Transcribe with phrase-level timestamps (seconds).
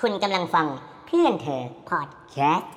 [0.00, 0.66] คุณกำลังฟัง
[1.06, 2.70] เพื่อนเธอพอดแคสต์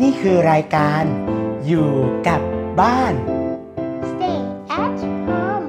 [0.00, 1.02] นี่คือรายการ
[1.66, 1.90] อยู่
[2.28, 2.40] กับ
[2.80, 3.14] บ้าน
[4.10, 4.38] Stay
[4.82, 5.66] at home.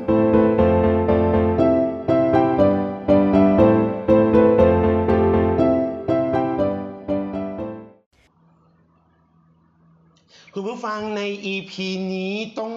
[10.53, 11.21] คุณผู้ฟังใน
[11.53, 11.73] EP
[12.13, 12.73] นี้ต้อง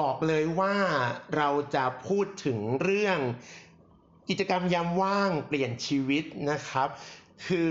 [0.00, 0.74] บอกเลยว่า
[1.36, 3.18] เราจะพูดถึงเรื่อง
[4.28, 6.88] กิจกรรมยามว่างเปลี่ยนชีวิตนะครับ
[7.46, 7.70] คือ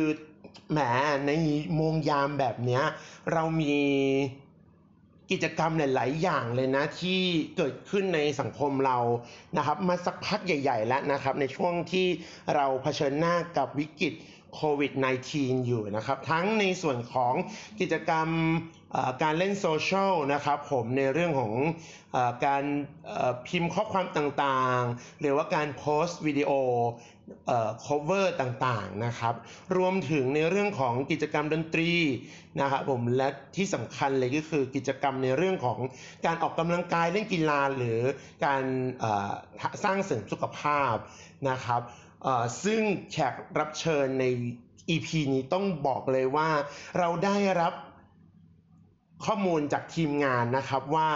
[0.72, 0.80] แหม
[1.28, 1.32] ใน
[1.76, 2.82] โมงยามแบบนี้
[3.32, 3.78] เรามี
[5.32, 7.22] กิจกรรมหลาย ๆ อย่างเลยนะที่
[7.58, 8.98] เกิดขึ้นในสังคมเรา
[9.58, 12.08] นะครับ มาสักพักใหญ่ ๆ แล้วนะครับ ในช่วงที่
[12.56, 14.14] เราเผชิญหน้ากับวิกฤต
[14.56, 14.94] โควิด
[15.30, 17.34] -19 อยู่นะครับ ทั้งในส่วนของ
[17.80, 18.28] กิจกรรม
[19.24, 21.54] การเล่นโซเชียลนะครับผมในเรื่องของ
[22.16, 22.64] อการ
[23.48, 26.52] พิมพ์ข้อความต่างๆ หรือว่าการโพสต์วิดีโอ
[27.86, 29.34] cover ต่างๆนะครับ
[29.78, 31.92] รวมถึงในเรื่องของกิจกรรมดนตรี
[32.62, 35.80] นะครับผมและที่สำคัญเลยก็คือกิจกรรมในเรื่องของ
[36.26, 38.00] การออกกำลังกายเล่นกีฬาหรือ
[38.46, 38.64] การ
[39.84, 40.94] สร้างเสริมสุขภาพ
[41.50, 41.82] นะครับ
[42.64, 44.26] ซึ่งแขกรับเชิญใน
[44.90, 46.50] EP นี้ต้องบอกเลยว่า
[46.98, 47.74] เราได้รับ
[49.26, 51.08] ข้อมูลจากทีมงานนะครับว่า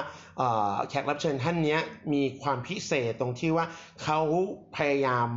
[0.89, 1.77] แขกรับเชิญท่านนี้
[2.13, 3.65] มีความพิเศษตรงที่ว่า
[4.03, 4.19] เขา
[4.77, 5.27] พยายาม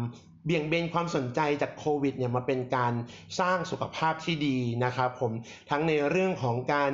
[0.45, 2.93] เบี่ยงเบนความสนใจจากโควิดเนี่ยมาเป็นการ
[3.41, 5.33] สร้างสุขภาพที่ดีนะครับผม
[5.71, 6.93] ทั้งในเรื่องของการ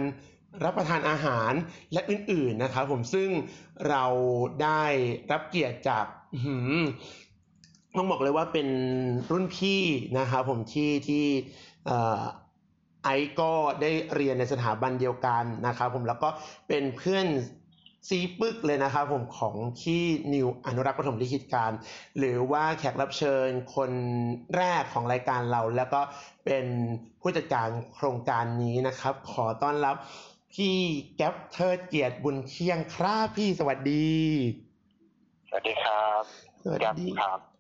[0.65, 1.53] รับประทานอาหาร
[1.93, 3.29] และอื่นๆนะครับผมซึ่ง
[3.89, 4.05] เรา
[4.63, 4.83] ได้
[5.33, 6.07] รับเกียรติจาก
[7.97, 8.69] ต้องบอกเลยว่าเป็น
[9.31, 9.83] รุ่นพี่
[10.19, 11.27] นะครับผมที่ที่
[13.05, 16.29] ไอซ์ก็ได้เรียนในสถาบันเดียวกันนะครับผมแล้วก็
[16.69, 17.27] เป็นเพื่อน
[18.09, 21.73] ซีปึกเลยนะครับผมของที่นิวอนุรักษ์ปฐมลิขิตการ
[22.19, 23.91] หรือว่าแขกรับเชิญคน
[24.57, 26.01] แรกของรายการเรา แล้วก็
[26.45, 26.65] เป็น
[27.21, 29.97] ผู้จัดการโครงการนี้นะครับ ขอต้อนรับ
[30.55, 30.77] พี่
[31.17, 34.13] แก๊ปเทิดเกียรติบุญเคียงครับพี่สวัสดี
[35.49, 36.23] สวัสดีครับ
[36.63, 37.58] สวัสดีครับ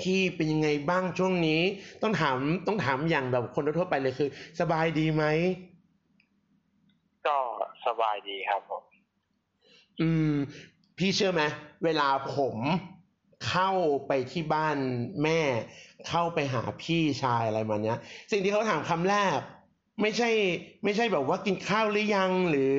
[0.00, 1.60] พี่เป็นยังไงบ้างช่วงนี้
[2.02, 4.28] ต้องถามต้องถามอย่างแบบคนทั่วๆไปเลยคือ
[4.60, 5.24] สบายดีไหม
[7.26, 7.38] ก็
[7.86, 8.82] สบายดีครับผม
[10.00, 10.32] อืม
[10.98, 11.42] พี่เชื่อไหม
[11.84, 12.56] เวลาผม
[13.48, 13.70] เข้า
[14.06, 14.76] ไปที่บ้าน
[15.22, 15.40] แม่
[16.08, 17.98] เข้าไปหาพี่ชายอะไรมาเนี้ย
[18.30, 19.38] สิ่งที่เขาถามคำแรก
[20.02, 20.30] ไม่ใช่
[20.84, 22.72] ไม่ใช่แบบว่ากินข้าวหรือยังหรือ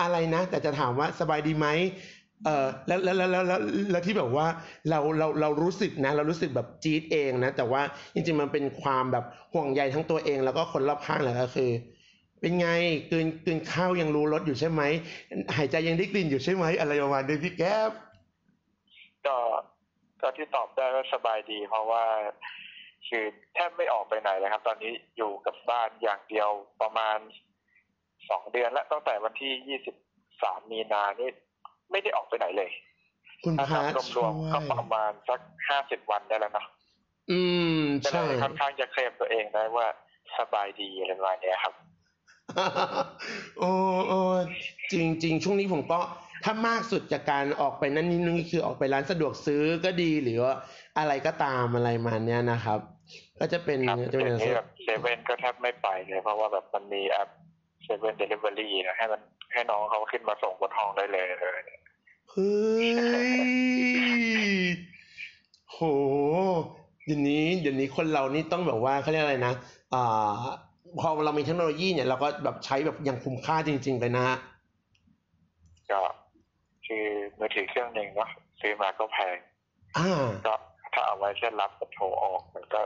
[0.00, 1.68] อะไรนะ แต่จะถามว่าสบายดีไหม
[2.44, 4.46] เออแล้วแล้วแล้วแล้วแล้วแล้วที่แบบว่า
[4.90, 7.82] เราเราเรารู้สึกนะ เรารู้สึกแบบจี๊ดเองนะ แต่ว่า
[8.14, 11.70] จริงๆมันเป็นความแบบห่วงใยทั้งตัวเอง แล้วก็คนรอบข้างแหละก็คือ
[12.40, 12.68] เป็นไง
[13.10, 14.82] กลืนกลืนข้าวยังรู้รสอยู่ใช่ไหม
[15.56, 17.90] หายใจยังได้กลิ่นอยู่ใช่ไหมอะไรประมาณนี้พี่แก๊ป
[19.26, 19.36] ก็
[20.20, 22.04] ก็ที่ตอบได้ว่าสบายดี เพราะว่า
[23.08, 23.24] คือ
[23.54, 26.48] แทบไม่ออกไปไหนเลยครับ ตอนนี้อยู่กับบ้านอย่างเดียว
[26.82, 27.18] ประมาณ
[28.30, 29.94] สองเดือนแล้วตั้งแต่วันที่ยี่สิบ
[30.42, 31.30] สามมีนานี่
[31.90, 32.70] ไม่ได้ออกไปไหนเลย
[33.44, 36.66] คุณถ้าพระนับรช่ววมๆก็ปยระมาณสักห้าสิบวันได้แล้วเนาะ
[37.30, 37.40] อื
[37.76, 39.86] มก็เลใช่ยค่อนข้างจะเคลมตัวเองได้ว่า
[40.38, 41.74] สบายดีอะไรประมาณเนี้ยครับ
[43.58, 43.72] โอ้
[44.08, 44.20] โอ้
[44.92, 45.98] จริงจริงช่วงนี้ผมก็
[46.44, 50.54] ถ้ามากสุดจากการออกไปนั่นนี่นี่คือออกไปร้านสะดวกซื้อก็ดีหรือว่า
[50.98, 52.80] อะไรก็ตามอะไรมาเนี้ยนะครับ
[53.40, 57.28] ก็จะเป็นครับจะเป็นเดี๋ยวนี้แบบเซเว่นก็แทบไม่ไปเลยเพราะว่าแบบมันมีแอป
[57.90, 59.20] เซเว่นเดลิเวอรี่นะให้มัน
[59.52, 61.60] ให้น้องเขาขึ้นมาส่งบนห้องได้เลยเลย
[62.30, 62.50] เฮ้
[62.84, 62.88] ย
[65.70, 65.78] โห
[67.04, 69.54] เดี๋ยวนี้เดี๋ยวนี้คนเรานี่ต้องแบบว่าเขาเรียกอะไรนะ
[69.94, 70.32] อ่า
[71.00, 74.38] พอเรามีเทคโนโลยีเนี่ยเราก็แบบใช้แบบอย่างคุ้มค่าจริง ๆ เลยนะฮะ
[75.90, 76.00] ก็
[76.86, 77.04] คือ
[77.38, 78.30] มือถือเครื่องหนึ่งเนาะ
[78.60, 79.36] ซื้อมาก็แพง
[79.98, 80.54] อ่าก็
[80.94, 82.80] ถ้าเอาไว้แค่รับกับโทรออกมันก็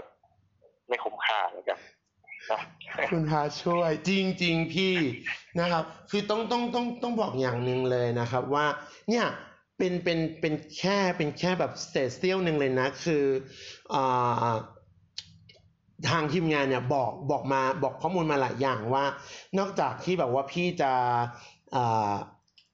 [0.88, 1.93] ไม่คุ้มค่าแล้วกันนะ
[3.10, 4.10] คุณพาช่วยจ
[4.42, 4.94] ริง ๆ พี่
[5.60, 8.66] นะครับ คือต้องต้องต้องต้องบอกอย่างหนึ่งเลยนะครับ ว่า
[9.10, 9.26] เนี่ย
[9.78, 13.24] เป็นเป็นเป็นแค่เป็นแค่แบบเศษเสี้ยวหนึ่งเลยนะ คือ
[13.94, 14.50] อ่า
[16.08, 19.04] ทางทีมงานเนี่ยบอกบอกมาบอกข้อมูลมาหลายอย่างว่า
[19.58, 20.92] นอกจากที่แบบว่าพี่จะ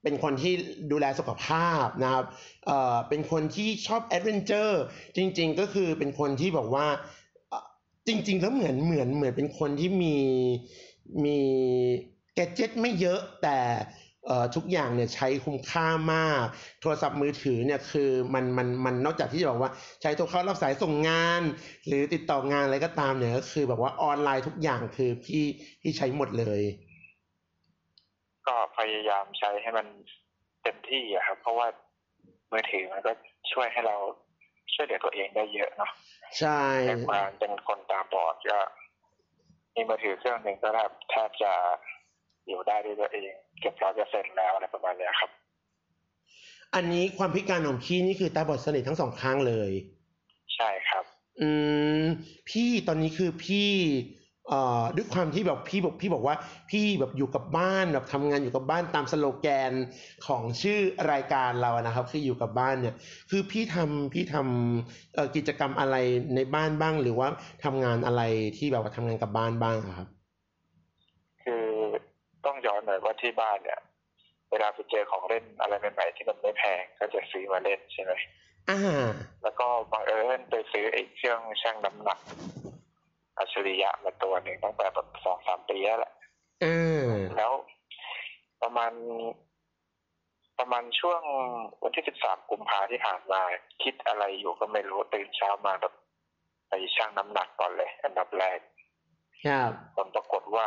[0.03, 0.53] เป็นคนที่
[0.93, 2.25] ดูแลสุขภาพนะครับ
[2.67, 4.83] เอ่อ เป็นคนที่ชอบ adventure
[5.17, 6.87] จริงๆ ก็คือเป็นคนที่แบบว่า
[8.07, 10.17] จริง ๆ แล้วเหมือนเหมือนเหมือนเป็นคนที่มี
[11.25, 11.39] มี
[12.35, 13.59] gadget ไม่เยอะแต่
[14.27, 16.45] เอ่อทุกอย่างเนี่ยใช้คุ้มค่ามาก
[16.81, 19.71] โทรศัพท์มือถือเนี่ยคือมันมันมันนอกจากที่จะบอกว่า
[20.03, 21.43] ใช้โทรเข้ารับสายส่งงาน
[21.87, 25.45] หรือติดต่องานอะไรก็ตามเนี่ยก็คือแบบว่าออนไลน์ทุกอย่างคือพี่
[25.81, 26.61] พี่ใช้หมดเลย
[28.49, 29.87] ก็พยายามใช้ให้มัน
[30.63, 31.67] เต็มที่อะครับ เพราะว่า
[32.51, 33.13] มือถือมันก็
[33.53, 33.97] ช่วยให้เรา
[34.75, 35.91] ช่วยเหลือตัวเองได้เยอะเนาะ
[36.39, 38.59] ใช่แต่ความเป็นคนตาบอดก็
[39.75, 41.53] มีมือถือเครื่องหนึ่งก็แทบแทบจะ
[42.49, 45.31] อยู่ได้ด้วยตัวเองเกือบร้อยเปอร์เซ็นต์แล้วอะไรประมาณเนี้ยครับ
[46.75, 49.71] อันนี้ความพิการของพี่นี่คือตาบอดสนิททั้งสองข้างเลย
[50.57, 51.05] ใช่ครับ
[51.41, 51.51] อื
[52.01, 52.03] ม
[52.49, 54.20] พี่ตอนนี้คือพี่เอ่อ
[54.97, 56.35] ด้วยความที่แบบพี่บอกพี่บอกว่า
[56.71, 59.73] พี่แบบอยู่กับบ้านแบบทำงานอยู่กับบ้านตามสโลแกน
[60.27, 60.79] ของชื่อ
[61.13, 62.95] รายการเราอะนะครับ คืออยู่กับบ้านเนี่ย
[63.31, 65.97] คือพี่ทำพี่ทำเอ่อกิจกรรมอะไร
[66.35, 67.29] ในบ้านบ้าง หรือว่า
[67.65, 68.23] ทำงานอะไร
[68.59, 70.09] ที่แบบว่าทำงานกับบ้านบ้างอะครับ
[71.43, 71.67] คือ
[72.47, 73.81] ต้องย้อนหน่อยว่าที่บ้านเนี่ย
[74.51, 78.13] เวลาไปเจอของเล่นอะไรใหม่ๆที่มันไม่แพงก็จะซื้อมาเล่นใช่ไหม
[78.71, 78.81] อ่า
[79.43, 82.19] แล้วก็บังเอิญไปซื้อไอ้เครื่องชั่งน้ำหนัก
[83.41, 86.13] อัจฉริยะมาตัวหนึ่งตั้งแต่แบบสองสามปีแล้วแหละ
[86.65, 87.07] อ่า
[87.37, 87.53] แล้ว
[88.63, 88.93] ประมาณ
[90.59, 91.23] ประมาณช่วง
[91.83, 93.41] วันที่สิบสามกุมภาที่ผ่านมา
[93.83, 95.95] คิดอะไรอยู่ก็ไม่รู้ตื่นเช้ามาแบบ
[96.69, 98.59] ไปชั่งน้ำหนักก่อนเลยอันดับแรก
[99.47, 100.67] ครับผลปรากฏว่า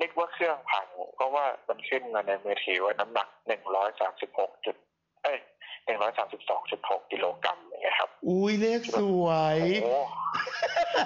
[0.00, 4.76] นึกว่าเครื่องพังเพราะว่ามันขึ้นมาในมือถือว่าน้ำหนักหนึ่งร้อยสามสิบหกจุด
[5.22, 5.59] เอ้ยห
[5.90, 9.98] นึ่งร้อยสามสิบสองจุดหกกิโลกรัมอย่างเงี้ยครับ อุ้ยเลขสวยโอ้โห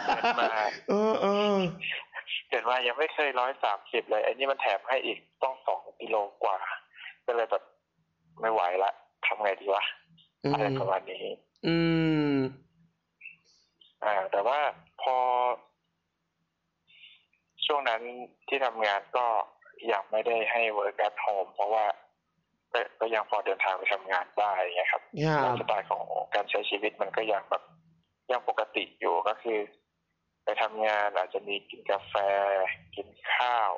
[0.06, 0.52] เกิดมา
[0.88, 1.26] เออเอ
[1.56, 1.58] อ
[2.48, 6.58] เกิดมายังไม่เคยร้อยสามสิบเลยไอ้นี่มันแถมให้อีกต้องสองกิโลกว่า
[7.26, 7.62] ก็เลยแบบ
[8.40, 8.92] ไม่ไหวละ
[9.26, 9.84] ทำไงดีวะ
[10.44, 11.24] อือะไรมประมาณนี้
[11.66, 11.76] อื
[12.32, 12.34] ม
[14.04, 14.58] อ่า แต่ว่า
[15.02, 15.16] พอ
[17.66, 18.00] ช่วงนั้น
[18.48, 19.26] ที่ทำงานก็
[19.92, 21.84] ยังไม่ได้ให้ work at home เพราะว่า
[22.74, 26.04] ก็ก็ยังพอเดินทางไปทำงานได้ไงครับครัไลบฟ์สไตล์ของ
[26.34, 27.62] การใช้ชีวิตมันก็ยังแบบ
[28.32, 29.58] ยังปกติอยู่ก็คือ
[30.44, 32.14] ไปทำงานอาจจะมีกินกาแฟ
[32.94, 33.70] กินข้าว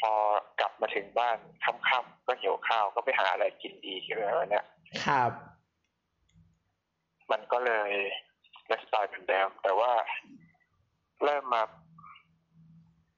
[0.00, 0.12] พอ
[0.60, 4.66] กลับมาถึงบ้านค่ำๆก็หิวข้าวก็ไปหาอะไรกินอีกอะไรแบบเนี้ย
[5.04, 5.30] ครับ
[7.30, 7.90] มันก็เลย
[8.66, 9.92] ไลฟ์สไตล์เหมือนเดิมแต่ว่า
[11.24, 11.62] เริ่มมา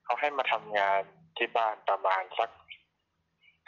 [0.05, 1.00] เขาให้มาทำงาน
[1.37, 2.50] ที่บ้านประมาณสัก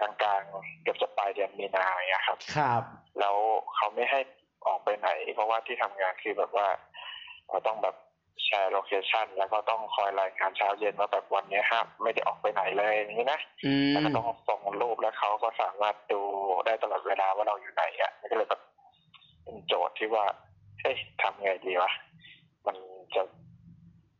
[0.00, 2.82] กลางๆเกือบจะปลายเดือนมีนาอย่างเงี้ยครับ ครับ
[3.20, 3.36] แล้ว
[3.74, 4.20] เขาไม่ให้
[4.66, 6.68] ออกไปไหน เพราะว่าที่ทำงานคือแบบว่า
[7.48, 7.96] เราต้องแบบ
[8.44, 16.20] แชร์ location แล้วก็ต้องคอยรายงานเช้าเย็นว่าแบบวันนี้ห้ามไม่ได้ออกไปไหนเลยอย่างนี้นะอืมแล้วก็ต้องส่งรูปแล้วเขาก็สามารถดู
[16.66, 18.60] ได้ตลอดเวลาว่าเราอยู่ไหนอะมันก็เลยแบบ
[19.42, 20.24] เป็นโจทย์ที่ว่า
[20.80, 21.92] เฮ้ยทำไงดีวะ
[22.66, 22.76] มัน
[23.14, 23.22] จะ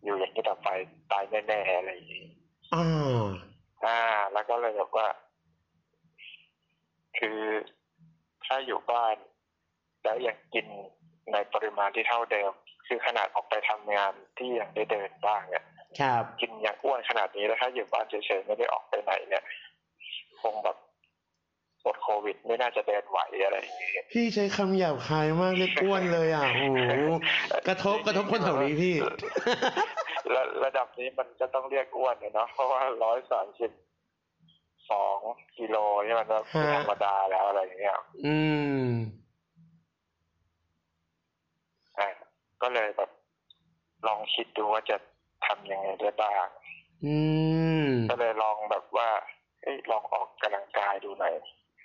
[0.05, 0.69] อยู่อย่างนี้ต่อไป
[1.13, 2.27] ตายแน่ๆอะไรอย่างนี้
[2.75, 2.85] อ่า
[3.85, 4.01] อ่า
[4.33, 5.07] แล้วก็เลยแบบว่า
[7.19, 7.39] คือ
[8.45, 9.17] ถ้าอยู่บ้าน
[10.05, 10.67] แล้วยังกิน
[11.33, 12.53] ในปริมาณที่เท่าเดิม
[12.87, 15.65] คือขนาดออกไปทำงานที่ยังได้เดินบ้างเนี่ย
[16.01, 19.43] ครับกินอย่างอ้วนขนาดนี้แล้วถ้าอยู่บ้านเฉยๆไม่ได้ออกไปไหนเนี่ย
[20.41, 20.77] คงแบบ
[21.83, 26.93] หมดโควิดไม่น่าจะเดินไหวอะไรอย่างนี้พี่ใช้คำหยาบคายมากเลยอ้วนเลยอะโอ้โห
[27.69, 28.95] กระทบกระทบคนแถวนี้พี่
[30.35, 33.71] ระระดับนี้มันก็ต้องเรียกอ้วนอะเนาะเพราะว่าร้อยสามสิบ
[34.91, 35.19] สอง
[35.59, 37.97] กิโลนี่มันก็เป็นฮะธรรมดาแล้วอะไรอย่างเงี้ย
[38.27, 38.37] อื
[38.81, 38.87] ม
[41.99, 42.09] อ่า
[42.63, 43.11] ก็เลยแบบ
[44.07, 44.97] ลองคิดดูว่าจะ
[45.47, 46.47] ทำยังไงได้บ้าง
[47.05, 47.17] อื
[47.87, 49.09] มก็เลยลองแบบว่า
[49.63, 51.35] เอ้ยลองออกกำลังกายดูหน่อย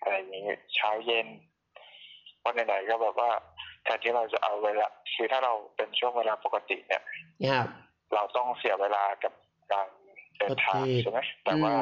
[0.02, 0.44] อะไรอย่างนี้
[0.76, 1.28] เช้าเย็น
[2.40, 3.32] เพราะไหนๆก็แบบว่า
[3.84, 7.04] แทนที่เราจะเอาเวลาคือถ้าเราเป็นช่วงเวลาปกติเนี่ย
[7.52, 7.68] ครับ
[8.14, 9.34] เราต้องเสียเวลากับ
[9.72, 9.88] การ
[10.38, 11.74] เดินทางโอเคใช่ไหมแต่ว่า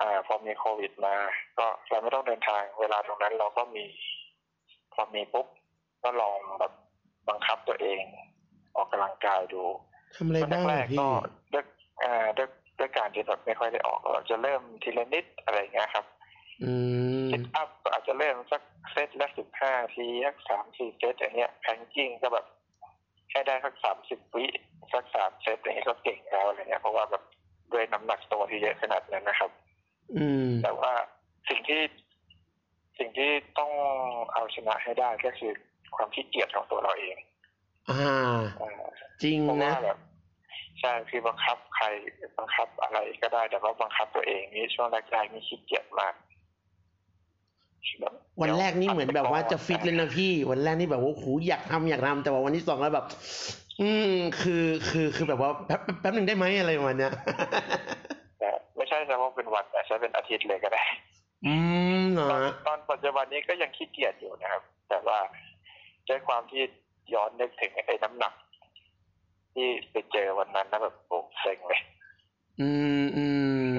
[0.00, 1.16] อืมอ่าพอมีโควิดมา
[1.58, 3.84] ก็เราไม่ต้องเดินทางเวลาตรงนั้นเราก็มี
[4.94, 5.46] พอมีปุ๊บ
[6.02, 6.72] ก็ลองแบบ
[7.28, 8.02] บังคับตัวเอง
[8.76, 9.62] ออกกำลังกายดู
[10.16, 11.08] ทำอะไรบ้างแรอะกๆพี่ก็
[11.52, 11.64] ด้วย
[12.02, 16.04] อ่าด้วยด้วยการที่แบบไม่ค่อยได้ออกเราจะเริ่มทีละนิดอะไรอย่างเงี้ยครับ
[16.62, 16.72] อื
[17.26, 22.46] ม sit-upก็อาจจะเริ่มสักเซตละสิบห้าทีสักสามสี่เซตอย่างเงี้ย planking ก็แบบ
[23.30, 24.46] แค่ได้สักสามสิบวิ
[24.92, 27.22] สักสามเซตอย่างเงี้ยก็เก่งแล้วอะไรเงี้ยเพราะว่าแบบ
[27.72, 29.69] ด้วยน้ำหนักตัวที่เยอะขนาดนั้นนะครับอืม
[30.62, 30.92] แต่ว่า
[31.48, 31.80] สิ่งที่
[32.98, 33.70] สิ่งที่ต้อง
[34.34, 35.52] เอาชนะให้ได้ก็คือ
[35.96, 37.16] ความขี้เกียจของตัวเราเอง
[37.90, 38.72] อ่าอ่า
[39.22, 39.98] จริงเพราะนะว่าแบบ
[40.80, 41.86] ใช่คือบังคับใคร
[42.38, 46.14] บังคับอะไรก็ได้แต่ว่าบังคับตัวเองนี่ช่วงแรกๆนี่ขี้เกียจมาก
[48.00, 53.06] แบบวันแรกนี่เหมือนแบบว่าจะฟิตเลยนะพี่ วันแรกนี่แบบว่าโอ้โหอยากทำอยากทำแต่ว่าวันที่สองแล้วแบบ
[53.80, 58.09] อืมคือคือคือแบบว่าแป๊บแป๊บแป๊บหนึ่งได้ไหมอะไรประมาณเนี้ยแต่ไม่ใช่
[59.42, 60.82] เฉพาะเป็นวันแต่ใช้เป็นอาทิตย์เลยก็ได้
[61.46, 61.54] อื
[62.00, 65.18] มเหรตอนอตอนปัจจุบันนี้ก็ยังขี้เกียจอยู่นะครับ แต่ว่า
[66.08, 66.62] ด้วยความที่
[67.14, 68.34] ย้อนนึกถึงไอ้น้ำหนัก
[69.54, 71.80] ที่ไปเจอวันนั้นนะแบบโอ้เซ็งเลย
[72.60, 72.70] อื
[73.02, 73.26] มอื
[73.70, 73.74] ม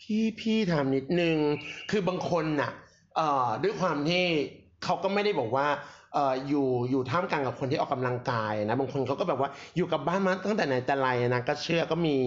[0.00, 1.36] พี่พี่ถามนิดนึง
[1.90, 2.70] คือบางคนน่ะ
[3.16, 4.24] เอ่อ ด้วยความที่
[4.84, 12.18] เขาก็ไม่ได้บอกว่าเอ่ออยู่อยู่ท่ามกลางกับคนที่ออกกำลังกายนะบางคนเขาก็แบบว่าอยู่กับบ้านมาตั้งแต่ไหนแต่ไรนะก็เชื่อก็มี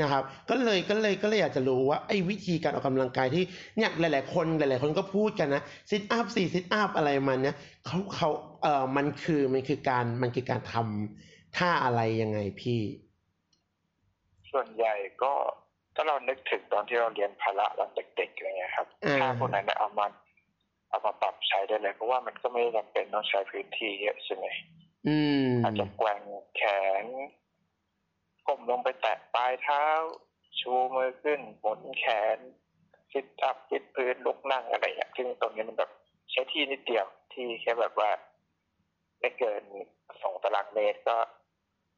[0.00, 3.44] นะครับ ก็เลยก็เลยก็เลยอยากจะรู้ว่าไอ้วิธีการออกกำลังกายที่
[3.76, 8.28] เนี่ยหลาย ๆ คนหลาย ๆ คนก็พูดกันนะ sit-up สี่ sit-up อะไรมันเนี่ยเขาเขา
[8.62, 12.80] เอ่อมันคือมันคือการมันคือการทำท่าอะไรยังไงพี่
[14.52, 15.32] ส่วนใหญ่ก็
[15.96, 20.06] ถ้าเรานึกถึงตอนที่เราเรียนพละตอนเด็กๆอะไรเงี้ยครับอ่าถ้าพวกนั้นเนี่ยเอามา
[20.94, 24.46] เอามาปรับใช้ได้เลย เพราะว่ามันก็ไม่จำเป็นต้องใช้พื้นที่เยอะใช่ไหม
[25.06, 26.22] อืมอาจจะแกว่ง
[26.56, 26.62] แข
[27.02, 27.04] น
[28.46, 29.84] ก้มลงไปแตะปลายเท้า
[30.60, 32.04] ชูมือขึ้นหมุนแข
[32.36, 32.38] น
[33.12, 35.90] ซิทอัพซิทพื้นลุกนั่งอะไรอย่างเงี้ยซึ่งตรงนี้มันแบบ
[36.30, 38.10] ใช้ที่นิดเดียวที่แค่แบบว่า
[39.20, 39.62] ไม่เกิน
[40.22, 41.16] สองตารางเมตรก็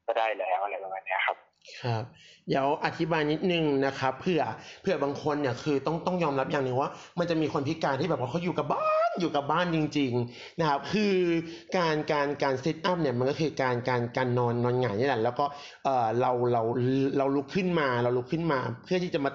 [0.06, 1.38] ก็ได้แล้วอะไรประมาณเนี้ยครับ
[1.82, 2.04] ครับ
[2.48, 4.42] เดี๋ยวอธิบายนิดนึงนะครับเผื่อ
[4.82, 11.14] เผื่อบางคนเนี่ยคือต้องต้องยอมรับอย่างหนึ่งว่า มันจะมีคนพิการที่แบบว่าเขาอยู่กับบ้านอยู่กับบ้านจริง ๆ นะครับ คือ
[11.76, 15.44] การการการซิทอัพเนี่ยมันก็คือการการการนอนนอนหงายนี่แหละแล้วก็
[15.84, 16.62] เออเราเรา
[17.18, 19.30] เราลุกขึ้นมาเราลุกขึ้นมา เพื่อที่จะมา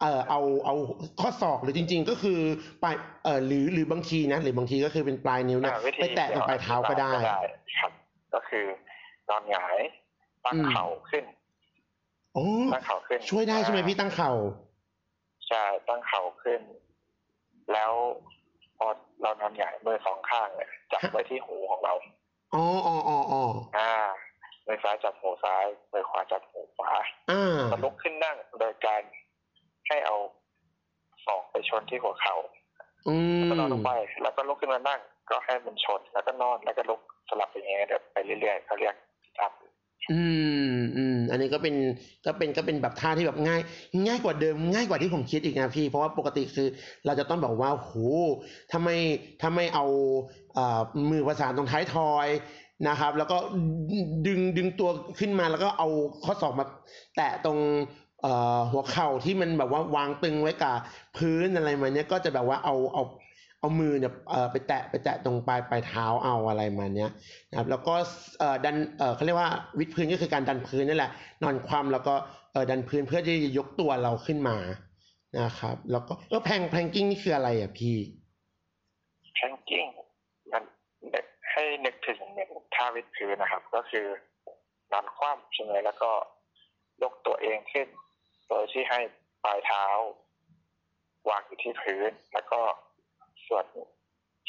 [0.00, 0.74] เออเอาเอา
[1.20, 2.40] ข้อศอกหรือจริง ๆ ก็คือ
[2.82, 2.94] ปลาย
[3.24, 7.12] เออหรือหรือบางทีนะหรือบางทีก็คือเป็นปลายนิ้วเนี่ยอ่าวิธีไปแตะตรงปลายเท้าก็ได้
[7.80, 7.92] ครับ
[8.34, 8.64] ก็คือ
[9.28, 9.78] นอนหงาย
[10.44, 11.45] ตั้งอืมเข่าขึ้นอ๋อ
[12.72, 14.32] ตั้งเข่าขึ้น ช่วยได้ใช่ไหมพี่ตั้งเข่า
[15.48, 16.60] ใช่ตั้งเข่าขึ้น
[17.72, 17.92] แล้ว
[18.76, 18.86] พอ
[19.22, 21.94] เรานอนหงายมือสองข้างเนี่ยจับไว้ที่หูของเรา
[22.54, 23.42] อ๋ออ๋ออ๋ออ๋อ
[23.78, 23.92] อ่า
[24.66, 26.90] มือซ้ายจับหูซ้ายมือขวาจับหูขวา
[27.30, 29.02] อ่าก็ลุกขึ้นนั่งโดยการ
[29.88, 30.16] ให้เอา
[31.24, 32.34] ศอกไปชนที่หัวเข่า
[33.08, 35.00] อืแล้วมก็นอนลงไป แล้วก็ลุกขึ้นมานั่ง
[35.30, 38.94] ก็ให้มันชน แล้วก็นอน แล้วก็ลุกสลับไปอย่างเงี้ยเดี๋ยวไปเรื่อยๆเขาเรียก
[40.10, 40.20] อื
[40.68, 41.74] มอืมอันนี้ก็เป็น
[42.26, 43.60] ก็เป็นก็เป็นแบบท่าที่แบบง่าย
[44.06, 46.68] ง่ายกว่าเดิมง่ายกว่าที่ผมคิดอีกนะพี่ เพราะว่าปกติคือ
[47.04, 47.92] เราจะต้องบอกว่าโห
[48.72, 48.88] ทำไม
[49.42, 49.84] ทำไมเอา
[50.54, 52.28] เอ่อมือประสานตรงท้ายทอย
[52.88, 53.36] นะครับ แล้วก็
[54.26, 55.88] ดึงดึงตัวขึ้นมาแล้วก็เอา
[56.24, 56.64] ข้อศอกมา
[57.16, 57.58] แตะตรง
[58.24, 58.32] อ่
[58.70, 60.76] หัวเข่าที่มันแบบว่าวางตึงไว้กับ
[61.16, 63.02] พื้นอะไรมาเนี้ยก็จะแบบว่าเอาเอา
[63.66, 64.12] เอามือเนี่ย
[64.52, 67.10] ไปแตะไปแตะตรงปลายปลายเท้าเอาอะไรมาเนี้ย
[67.50, 67.94] นะครับแล้วก็
[68.64, 68.76] ดัน
[69.14, 71.10] เขาเรียกว่าวิดพื้นก็คือการดันพื้นนั่นแหละ
[71.42, 72.14] นอนคว่ำแล้วก็
[72.70, 74.56] ดันพื้นเพื่อที่จะยกตัวเราขึ้นมา
[75.40, 77.96] นะครับ แล้วก็เออแพงแพงกิ้งนี่คืออะไรอะพี่
[79.34, 79.86] แพงกิ้ง
[80.52, 80.64] มัน
[81.50, 82.18] ให้นึกถึง
[82.74, 84.06] ท่าวิดพื้นนะครับ ก็คือ
[84.92, 86.10] นอนคว่ำใช่ไหมแล้วก็
[87.02, 87.88] ยกตัวเองขึ้น
[88.48, 89.00] โดยที่ให้
[89.44, 89.86] ปลายเท้า
[91.28, 92.60] วางอยู่ที่พื้นแล้วก็
[93.48, 93.64] ส่วน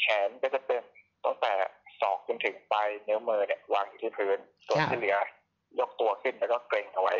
[0.00, 0.82] แขนก็จะเป็น
[1.24, 1.52] ตั้งแต่
[2.00, 5.16] ศอกจนถึงปลายนิ้วมือเนี่ยวางอยู่ที่พื้น ส่วนครับที่เหลือ
[5.80, 7.14] ยกตัวขึ้นแล้วก็เกรงเอาไว้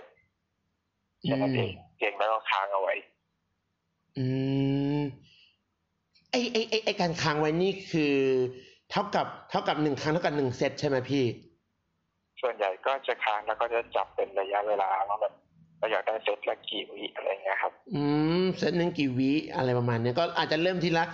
[1.23, 2.95] แค่นั้นเองเกรงแล้วก็ค้างเอาไว้
[4.19, 4.25] อื
[4.99, 5.01] ม
[6.31, 8.17] ไอไอไอไอการค้างไว้นี่คือ
[8.91, 11.25] เท่ากับเท่ากับหนึ่งครั้งเท่ากับหนึ่งเซตใช่ไหมพี่
[12.43, 15.35] ส่วนใหญ่ก็จะค้างแล้วก็จะจับเป็นระยะเวลาว่าแบบ
[15.79, 18.03] เราอยากได้เซตละกี่วิอะไรเงี้ยครับ อื
[18.43, 21.05] มเซตหนึ่งกี่วิอะไรประมาณเนี้ยก็อาจจะเริ่มทีละ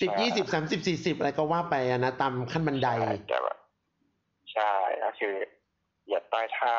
[0.00, 3.54] สิบใช่ยี่สิบสามสิบสี่สิบอะไรก็ว่าไปอะนะตามขั้นบันไดใช่แต่ว่า
[4.52, 4.72] ใช่
[5.04, 5.34] ก็คือ
[6.04, 6.78] เหยียดปลายเท้า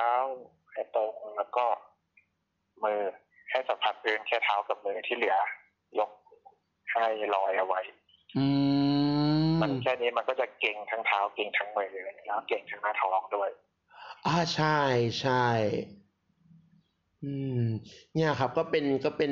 [0.71, 1.65] ให้ตรงแล้วก็
[2.83, 2.99] มือ
[3.49, 5.37] ให้สัมผัสพื้นแค่เท้ากับมือที่เหลือ
[5.99, 6.11] ยก
[6.91, 7.05] ให้
[7.35, 7.81] ลอยเอาไว้
[8.37, 8.45] อื
[9.47, 11.93] มมันแค่นี้มันก็จะเก่งทั้งเท้าเก่งทั้งมือ
[12.25, 13.49] แล้วเก่งทั้งหน้าท้องด้วย
[14.25, 14.79] อ่าใช่
[15.21, 15.45] ใช่
[17.23, 17.63] อืม
[18.13, 19.31] เนี่ยครับก็เป็นก็เป็น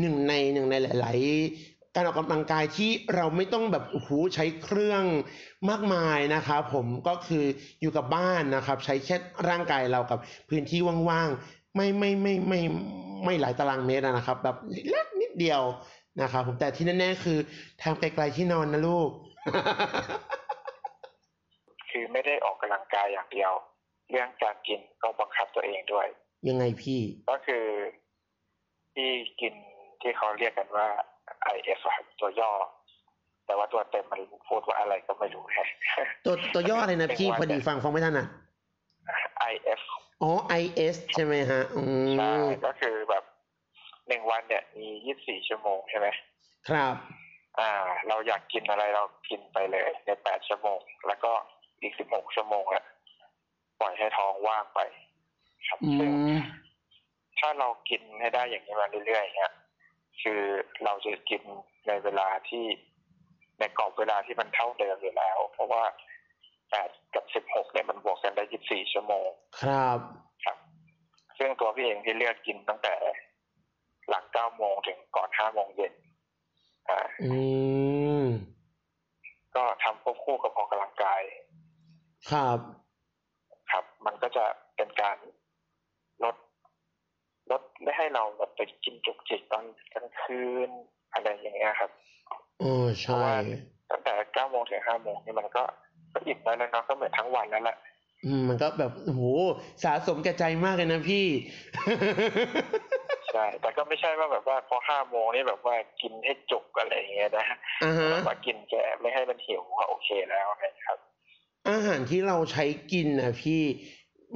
[0.00, 1.18] หนึ่งในหนึ่งในหลาย
[1.54, 5.04] ๆ การออกกำลังกายที่เราไม่ต้องแบบโอ้โหใช้เครื่อง
[5.70, 7.44] มากมายนะครับผมก็คือ
[7.80, 9.16] อยู่กับบ้านนะครับ ใช้แค่
[9.48, 10.18] ร่างกายเรากับ
[10.50, 10.80] พื้นที่
[11.10, 12.60] ว่างๆไม่ไม่ไม่ไม่
[13.24, 14.56] ไม่หลายตารางเมตรอะนะครับ แบบ
[14.90, 15.62] เล็กนิดเดียว
[16.22, 17.38] นะครับผมแต่ที่แน่ๆคือ
[17.82, 19.10] ทางไกลๆที่นอนนะลูก
[21.90, 23.52] คือไม่ได้ออกกำลังกายอย่างเดียว
[24.10, 26.06] เรื่องการกินก็บังคับตัวเองด้วย
[26.48, 27.64] ยังไงพี่ ก็คือ
[28.94, 29.54] ที่กิน
[30.00, 30.88] ที่เขาเรียกกันว่า
[31.54, 32.50] IF อะครับตัวย่อ
[33.46, 35.68] แต่ว่าตัวเต็มมันพูดว่าอะไรก็ไม่รู้แฮะ
[36.24, 38.26] ตัวตัวย่ออะไรนะพี่พอดีฟังฟังไม่ถนัด
[39.52, 39.80] IF
[40.22, 40.30] อ๋อ
[40.62, 42.32] IS ใช่ไหมฮะอืมใช่
[42.64, 43.24] ก็คือแบบ
[44.08, 46.08] หนึ่งวันเนี่ยมียี่สิบสี่ชั่วโมงใช่ไหม
[46.68, 46.94] ครับ
[47.58, 47.70] อ่า
[48.08, 51.32] เราอยากกินอะไรเรากินไปเลยในแปดชั่วโมง แล้วก็
[51.82, 52.84] อีกสิบหกชั่วโมงอะ
[53.80, 54.80] ปล่อยให้ท้องว่างไป
[55.68, 56.40] ครับอืซึ่งม
[57.38, 59.52] ถ้าเรากินให้ได้อย่างนี้มาเรื่อยๆเนี่ย
[60.22, 60.40] คือ
[60.84, 61.42] เราจะกิน
[61.88, 62.64] ในเวลาที่
[63.58, 65.82] ในกรอบเวลาที่มันเท่าเดิมอยู่แล้ว เพราะว่า
[66.70, 69.28] แปดกับสิบหกเนี่ยมันบวกกันได้ยี่สิบสี่ชั่วโมง
[69.62, 69.98] ครับ
[70.44, 70.58] ครับ
[71.38, 72.94] ซึ่งตัวพี่เองที่เลือกกินตั้งแต่
[74.08, 75.92] หลังเก้าโมงถึงก่อนห้าโมงเย็น
[76.88, 77.28] อ่าอื
[78.24, 78.26] ม
[80.24, 81.22] คู่กับออกกำลังกาย
[82.30, 82.58] ครับ
[83.70, 84.44] ครับ มันก็จะ
[84.76, 85.29] เป็นการลด
[87.50, 89.64] ลดไม่ให้เราแบบไปกินจุกจิกตอน
[89.94, 90.70] กลางคืน
[91.12, 91.90] อะไรอย่างเงี้ยครับ
[92.60, 93.36] เออเพราะใช่ว่า
[93.90, 95.62] ตั้งแต่เก้าโมงถึงห้าโมงนี่มันก็
[96.12, 97.76] ก็อิ่มได้แล้วเนาะก็เหมือนทั้งวันแล้วแหละ
[98.24, 99.22] อืมมันก็แบบโอ้โห
[99.84, 101.26] สะสมแก่ใจมากเลยนะพี่
[103.32, 107.46] ใช่ แต่ก็ไม่ใช่ว่าแบบว่าพอห้าโมงนี่แบบว่ากินให้จุกอะไรอย่างเงี้ยนะ
[107.82, 110.98] อ่าฮะแบบว่ากินแกไม่ให้มันหิวก็โอเคแล้วนะครับ
[111.68, 113.62] อาหารที่เราใช้กินนะพี่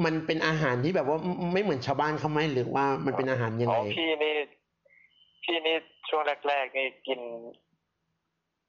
[0.05, 4.35] มันเป็นอาหารที่แบบว่าไม่ไม่เหมือนชาวบ้านเขาไหมหรือว่ามันเป็นอาหารยังอ๋ไงอพี่นี่
[5.45, 5.77] พี่นี่
[6.09, 7.21] ช่วงแรกๆนี่กิน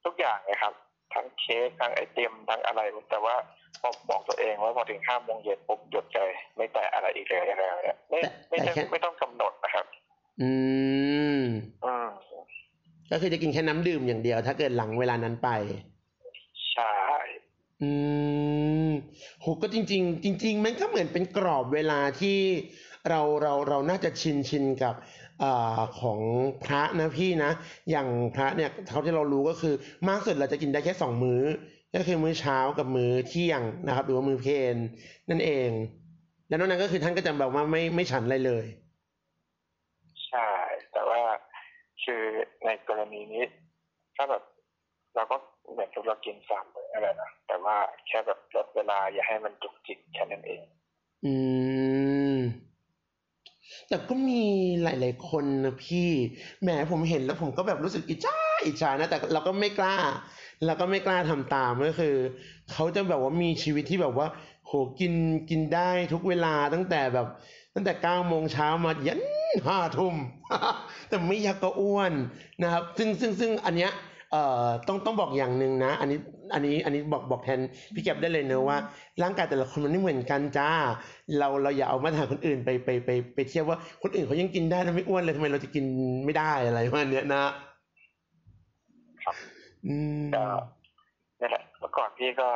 [0.06, 0.74] ทุกอย่างเลยครับ
[1.14, 3.36] ทั้งเค้กทั้งไอติมทั้งอะไร แต่ว่า
[3.82, 9.86] พอบอกตัวเองว่าพอถึงห้าโมงเย็นปุ๊บหยุดเลยไม่แตะอะไรอีกเลยอะไรเนี่ยไม่แต่ไม่แต่ใช่แค่ไม่ต้องกำหนดนะครับ
[10.42, 10.52] อื
[11.40, 11.42] ม
[11.86, 12.10] อืม
[13.12, 15.95] ก็คือจะกินแค่น้ำดื่มอย่างเดียว ถ้าเกิดหลังเวลานั้นไปใช่
[17.82, 17.90] อื
[18.88, 18.90] ม
[19.42, 22.38] โห ก็จริง ๆ จริง ๆ มันก็เหมือนเป็นกรอบเวลาที่
[23.10, 24.96] เรา เรา เราน่าจะชิน ชินกับ
[25.44, 26.20] อ่า ของ
[26.64, 27.52] พระนะพี่นะ
[27.92, 29.76] อย่างพระเนี่ย เท่าที่เรารู้ก็คือ
[30.08, 31.42] มากสุดเราจะกินได้แค่สองมื้อ
[31.96, 34.76] ก็คือมื้อเช้ากับมื้อเที่ยงนะครับ หรือว่ามื้อเพลน
[35.30, 35.70] นั่นเอง
[36.48, 38.66] แล้วนอกนั้นก็คือท่านก็จะแบบว่าไม่ ไม่ฉันอะไรเลย
[40.28, 40.50] ใช่
[40.92, 41.22] แต่ว่า
[42.04, 42.24] คือ
[42.66, 43.44] ในกรณีนี้
[44.16, 44.44] ถ้าแบบ
[45.16, 45.38] เราก็
[45.72, 47.76] เหมือนกับเรากินสามมื้ออะไรนะแต่ว่า
[48.08, 50.62] แค่แบบลดเวลาอย่าให้มันจุกจิกแค่นั้นเอง
[51.26, 51.34] อื
[52.36, 52.38] ม
[53.88, 54.44] แต่ก็มี
[54.84, 56.10] หลาย ๆ คนนะพี่
[56.62, 59.98] แหมผมเห็นแล้วผมก็แบบรู้สึกอิจฉาอิจฉานะ แต่เราก็ไม่กล้า
[60.66, 62.16] เราก็ไม่กล้าทำตามก็คือ
[62.72, 64.28] เขาจะแบบว่ามีชีวิตที่แบบว่า
[64.66, 65.14] โหกิน
[65.50, 67.28] กินได้ทุกเวลาตั้งแต่แบบ
[67.76, 69.22] ตั้งแต่เก้าโมงเช้ามายัน
[69.68, 70.16] ห้าทุ่ม
[71.10, 72.14] แต่ไม่อยากก็อ้วน
[72.64, 73.92] นะครับ ซึ่งซึ่งซึ่งอันเนี้ย
[74.32, 76.20] เอ่อต้องต้องบอกอย่างหนึ่งนะ อันนี้
[76.54, 77.60] อันนี้อันนี้บอกบอกแทน
[77.94, 78.78] พี่แก็บได้เลยเนอะว่า
[79.22, 80.70] ร่างกายแต่ละคนมันไม่เหมือนกันจ้า
[81.40, 85.86] เราเราอย่าเอามาตรฐานคนอื่นไปไปไปไปเทียบว่าคนอื่นเขายังกินได้แล้วไม่อ้วนเลยทำไมเราจะกิน
[86.26, 87.46] ไม่ได้อะไรประมาณเนี้ยนะ
[89.24, 89.36] ครับ
[89.88, 90.46] อืมก็
[91.40, 92.50] นี่นแหละเมื่อก่อนพี่ก็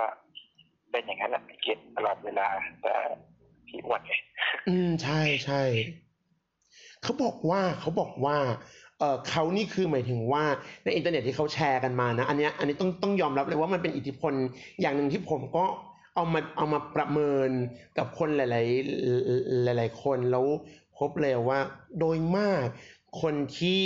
[0.91, 2.47] เป็นอย่างนั้นแหละกินตลอดเวลา
[2.82, 2.93] แต่
[3.67, 4.13] พี่อ้วนไง
[4.67, 5.62] อืมใช่ใช่
[7.03, 8.38] เขาบอกว่าเขาบอกว่า
[8.99, 10.43] เออเขานี่คือหมายถึงว่า
[10.83, 14.33] ในอินเทอร์เน็ตที่เขาแชร์กันมานะ อันเนี้ยอันนี้ต้องต้องยอมรับเลยว่ามันเป็นอิทธิพล
[14.81, 15.65] อย่างหนึ่งที่ผมก็
[16.15, 17.49] เอามาเอามาประเมิน
[17.97, 18.41] กับคนห
[19.65, 20.45] ลาย ๆ หลาย ๆ คนแล้ว
[20.97, 21.59] พบเลยว่า
[21.99, 22.65] โดยมาก
[23.21, 23.83] คนที่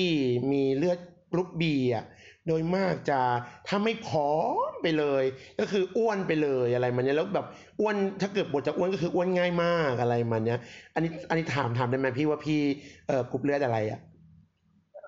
[0.51, 0.99] มีเลือด
[1.31, 2.05] กรุ๊ปบีอะ
[2.47, 3.19] โดยมากจะ
[3.67, 4.31] ถ้าไม่ผอ
[4.71, 5.23] มไปเลย
[5.59, 7.45] ก็คืออ้วนไปเลยอะไรมันเนี้ยแล้วแบบ
[7.79, 10.59] อ้วนถ้าเกิดบทจะอ้วนก็คืออ้วนง่ายมากอะไรมันเนี้ย
[10.93, 12.59] อันนี้อันนี้ถามถามได้ไหมพี่ว่าพี่
[13.07, 13.99] เอ่อกรุ๊ปเลือดอะไรอะ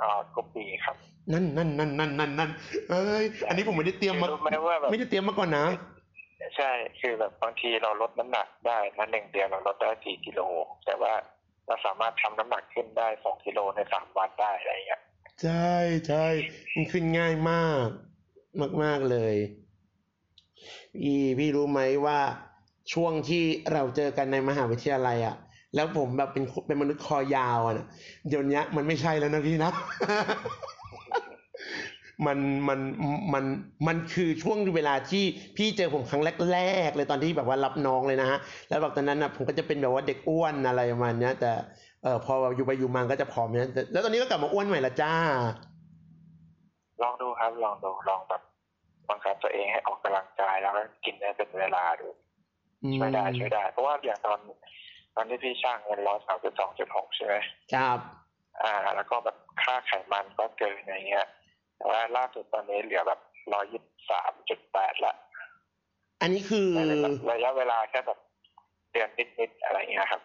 [0.02, 0.96] อ่ากรุ๊ปบีครับ
[1.32, 2.50] นั่นนั่นนั่นนั่นนั่นนั่น
[2.90, 5.66] เอ้ย อันนี้ผมไม่ได้เตรียมมา รู้ไหมว่าแบบไม่ได้เตรียมมาก่อนนะ
[6.58, 10.42] ใช่ คือแบบบางทีเราลดน้ำหนักได้นะหนึ่งเดือนเราลดได้สี่กิโล
[10.86, 11.14] แต่ว่า
[11.68, 15.02] เราสามารถทำน้ำหนักขึ้นได้สองกิโลในสามวันได้อะไรอย่างเงี้ย
[15.44, 15.72] ใช่
[16.08, 16.26] ใช่
[16.74, 17.88] มันขึ้นง่ายมาก
[18.62, 19.36] มากมากๆเลย
[21.02, 22.20] พี่พี่รู้ไหมว่า
[22.94, 25.36] ช่วงที่เราเจอกันในมหาวิทยาลัยอะ
[25.76, 27.88] แล้วผมแบบเป็นเป็นมนุษย์คอยาวอะนะ
[28.30, 29.72] เดี๋ยวนี้มันไม่ใช่แล้วนะพี่นะ
[32.26, 32.80] มันมัน
[33.34, 33.44] มัน
[33.88, 35.24] มันคือช่วงเวลาที่
[35.58, 41.52] พี่เจอผมครั้งแรกๆเลยตอนที่แบบว่ารับน้องเลยนะฮะ แล้วแบบตอนนั้นนะผมก็จะเป็นแบบว่าเด็กอ้วนอะไรประมาณเนี้ยแต่
[42.04, 45.14] เออพออยู่ไปอยู่มาก็จะผอมเนี่ยแต่แล้วตอนนี้ก็กลับมาอ้วนใหม่ละจ้า
[47.04, 48.42] ลองดูครับลองดูลองแบบ
[49.10, 52.08] บังคับตัวเองให้ออกกำลังกายแล้วก็กินได้เป็นเวลาดู
[52.96, 54.40] ช่วยได้ช่วยได้ เพราะว่าอย่างตอน
[55.16, 57.36] ตอนที่พี่ช่างเงินร้อยสามสิบสองจุดหกใช่ไหม
[57.74, 58.00] ครับ
[58.64, 61.28] อ่า แล้วก็แบบค่าไขมันก็เกินอะไรเงี้ย
[61.78, 63.20] แต่ว่าล่าสุดตอนนี้เหลือแบบ
[63.54, 65.14] ร้อยยี่สิบสามจุดแปดละ
[66.22, 66.78] อันนี้คือใน
[67.32, 68.20] ระยะเวลาแค่แบบ
[68.92, 70.22] เดือนนิดๆอะไรเงี้ยครับ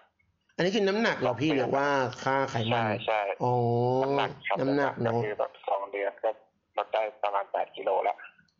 [0.54, 1.86] อันนี้คือน้ำหนักเหรอพี่หรือว่า
[2.22, 3.54] ค่าไขมัใช่นใช่อ๋อ
[4.02, 6.30] น้ำหนักครับน้ำหนักก็เนาะคือแบบสองเดือนก็
[6.76, 8.16] ลดได้ประมาณแปดกิโลละ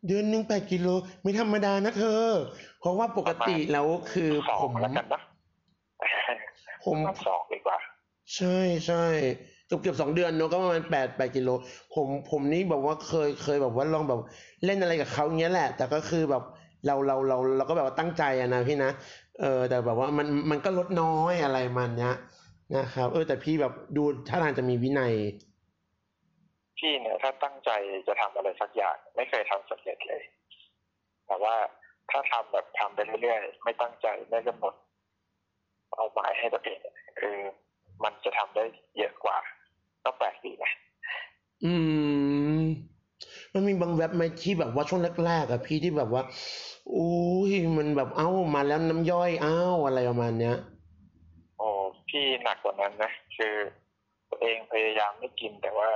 [0.07, 0.87] เดือนหนึ่งแปดกิโล
[1.21, 2.25] ไม่ธรรมดานะเธอ
[2.79, 5.21] เพราะว่าปกติแล้วคือสอผงมแล้วกันนะ
[6.85, 7.77] ผมสองดีกว่า
[8.35, 9.03] ใช่ใช่
[9.67, 11.49] เกือบเกือบสองเดือนเนอะก็ประมาณแปดแปดกิโล
[11.95, 14.19] ผมผมนี่แบบว่าเคยเคยแบบว่าลองแบบ
[14.65, 16.43] เล่นอะไรกับเขาอย่างเงี้ยแหละ แต่ก็คือแบบ
[16.85, 18.91] เราเราเราเราก็แบบว่าตั้งใจอะนะพี่นะ
[19.39, 22.15] เออแต่แบบว่ามันมันก็ลดน้อยอะไรมันเนี้ย
[22.77, 25.13] นะครับ เออแต่พี่แบบดูท่าทางจะมีวินัย
[26.79, 27.71] พี่เนี่ยถ้าตั้งใจ
[28.07, 30.21] จะทำอะไรสักอย่าง ไม่เคยทำสำเร็จเลย
[31.27, 31.55] แต่ว่า
[32.11, 34.73] ถ้าทำแบบทำไปเรื่อยๆไม่ตั้งใจไม่กำหนด
[35.91, 36.79] เป้าหมายให้ตัวเอง
[37.19, 37.35] คือ
[38.03, 38.63] มันจะทำได้
[38.97, 39.37] เยอะกว่า
[40.03, 40.71] ก็แปลกดีนะ
[41.65, 41.73] อื
[42.59, 42.61] ม
[43.53, 46.23] มันมีบางแว็บไหมที่แบบว่าช่วงแรกๆอะพี่ที่แบบว่า
[46.95, 50.57] อุ้ยมันแบบเอ้ามาแล้วน้ำย่อยเอ้าอะไรประมาณเนี้ย
[51.57, 51.67] โอ้
[52.09, 53.55] พี่หนักกว่านั้นนะคือ
[54.29, 55.89] ตัวเองพยายามไม่กินแต่ว่า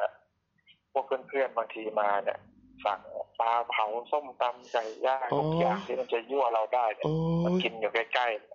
[0.92, 2.40] พวกเพื่อนๆบางทีมาเนี่ย
[2.86, 3.00] สั่ง
[3.40, 7.14] ปลาเผาส้มตำไก่ย่างอ๋อทุกอย่างที่มันจะยั่วเราได้เนี่ยโอ้
[7.46, 8.55] มันยกินอยู่ใกล้ๆ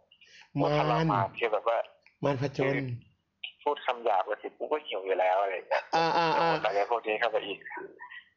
[0.59, 1.79] มัว่ทรนมานคือแบบว่า
[2.25, 2.75] มันผจญ
[3.63, 7.59] พูดคำหยาบก็คือกูก็หิวอยู่แล้วอะไรอย่างเงี้ยอ่าอ่าโดอ่านอะไรพวกนี้เข้าไปอีก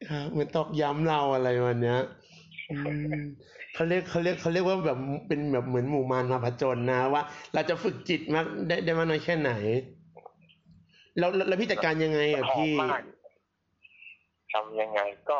[0.08, 1.98] ครับเหมือนตอกย้ำเราอะไรวันเนี้ย
[2.70, 2.76] อื
[3.12, 3.20] ม
[3.74, 4.98] เขาเรียกเขาเรียกเขาเรียกว่าแบบ
[5.28, 7.22] เป็นแบบเหมือนหมู่มารมาผจญนะว่า
[7.54, 9.52] เราจะฝึกจิตมากได้ได้มากน้อยแค่ไหน
[11.18, 13.02] แล้วแล้วแล้วพี่จัดการยังไงอะหอมพี่มาก
[14.52, 15.00] ทำยังไง
[15.30, 15.38] ก็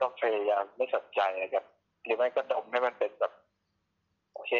[0.00, 1.64] ก็พยายามไม่สนใจนะครับ
[2.04, 3.32] หรือไม่ก็ดมให้มันเป็นแบบ
[4.34, 4.52] โอเค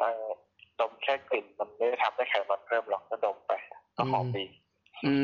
[0.00, 0.26] เอ่อ
[0.80, 3.52] ดมแค่กลิ่นมันไม่ได้ทำให้ไขมันเพิ่มหรอกก็ดมไป
[3.96, 4.44] ก็หอมดี
[5.06, 5.14] อื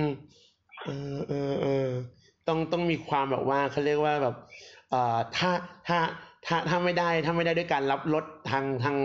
[0.00, 0.02] ม
[0.84, 1.88] เออเออเออ
[2.48, 4.34] ต้องต้องมีความแบบว่าเขาเรียกว่าแบบ
[4.90, 5.50] เอ่อถ้า
[5.88, 5.98] ถ้า
[6.46, 8.96] ถ้าถ้าไม่ได้ถ้าไม่ได้ด้วยการรับรสทางทาง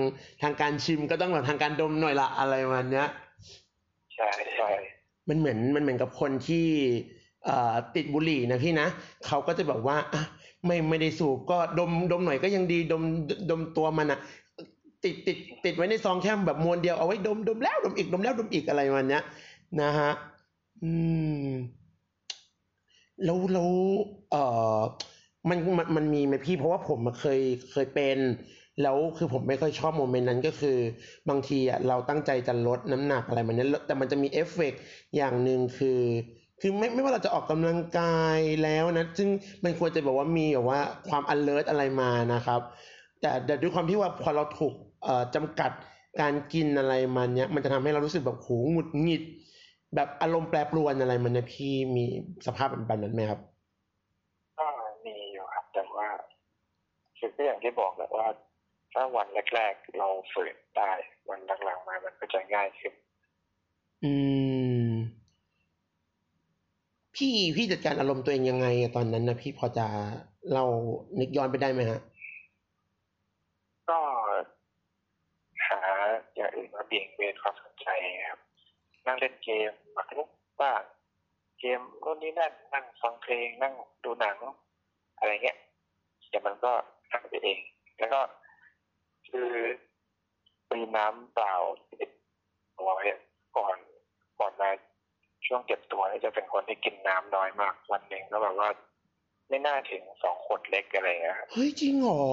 [0.41, 3.07] ทางการชิมก็ต้องแบบทางการดมหน่อยละอะไรประมาณเนี้ย
[4.15, 4.69] ใช่ใช่
[5.29, 6.67] มันเหมือนมันเหมือนกับคนที่
[7.45, 8.87] เอ่อติดบุหรี่นะพี่นะ
[9.27, 10.23] เขาก็จะแบบว่าอะ
[10.65, 13.03] ไม่ไม่ได้สูบก็ดมดมหน่อยก็ยังดีดม
[13.49, 14.19] ดมตัวมันอะ
[15.03, 19.23] ติดติดติดไว้ในซองแค่แบบมวนเดียวเอาไว้ดมดมแล้วดมอีกดมแล้วดมอีกอะไรประมันเนี้ย
[19.81, 20.11] นะฮะ
[20.83, 20.93] อื
[21.47, 21.49] ม
[23.23, 23.69] แล้วแล้ว
[24.31, 24.43] เอ่
[24.77, 24.79] อ
[25.49, 27.39] มันมันมันมีไหมพี่เพราะว่าผมเคย
[27.71, 28.17] เคยเป็น
[28.81, 30.77] แล้วคือผมไม่ค่อยชอบ moment นั้นก็คือ
[31.29, 34.81] บางทีอะเราตั้งใจจะลดน้ำหนักอะไรมันเนี้ยแต่มันจะมีเอฟเฟกต์
[35.15, 36.01] อย่างหนึ่งคือ
[36.61, 39.29] คือไม่ไม่ว่าเราจะออกกำลังกายแล้วนะ ซึ่ง
[39.63, 42.61] มันควรจะแบบว่ามีแบบว่าความ alert อะไรมานะครับ
[43.21, 44.73] แต่แต่ด้วยความที่ว่าพอเราถูก
[45.35, 45.71] จำกัด
[46.21, 49.23] การกินอะไรมันเนี้ยมันจะทำให้เรารู้สึกแบบโหหงุดหงิด
[49.95, 52.05] แบบอารมณ์แปรปรวนอะไรมันเนี่ยพี่มี
[52.47, 53.39] สภาพแบบนั้นไหมครับ
[54.59, 54.67] ก็
[55.05, 56.07] มีอยู่ครับแต่ว่า
[57.17, 58.27] คือก็อย่างที่บอกแหละว่า
[58.93, 60.91] ถ้าวันแรกๆเราฝืนได้
[61.29, 62.93] วันหลังๆมามันก็จะง่ายขึ้น
[64.03, 64.13] อื
[64.87, 64.89] ม
[67.15, 69.85] พี่พี่จัดการอารมณ์ตัวเองยังไงอะตอนนั้นนะพี่พอจะ
[70.53, 70.63] เรา
[71.19, 71.99] นึกย้อนไปได้ไหมฮะ
[73.89, 73.99] ก็
[75.67, 75.79] หา
[76.35, 77.87] อย่างอื่นมา เบี่ยงเบนความสนใจ
[78.29, 78.39] ครับ
[79.05, 80.29] นั่งเล่นเกมหมากรุก
[80.61, 80.81] บ้าง
[81.59, 83.73] เกมนู่นนี่นั่นนั่งฟังเพลงนั่ง
[84.03, 84.37] ดูหนัง
[85.17, 85.57] อะไรเงี้ย
[86.29, 86.71] เดี๋ยวมันก็
[87.11, 87.59] หายไปเอง
[87.97, 88.21] แล้วก็
[89.29, 89.51] คือ
[90.71, 91.53] มีน้ำเปล่า
[91.99, 92.11] ติด
[92.77, 93.03] ตัวไว้
[93.57, 93.77] ก่อน
[94.39, 94.69] ก่อนมา
[95.45, 98.69] ช่วงเก็บตัวเนี่ยจะเป็นคนที่กินน้ำน้อยมากวันหนึ่งก็แบบว่า
[99.49, 102.23] ไม่น่าถึงสองขวดเล็กอะไรเงี้ยครับเฮ้ยจริงเหรอ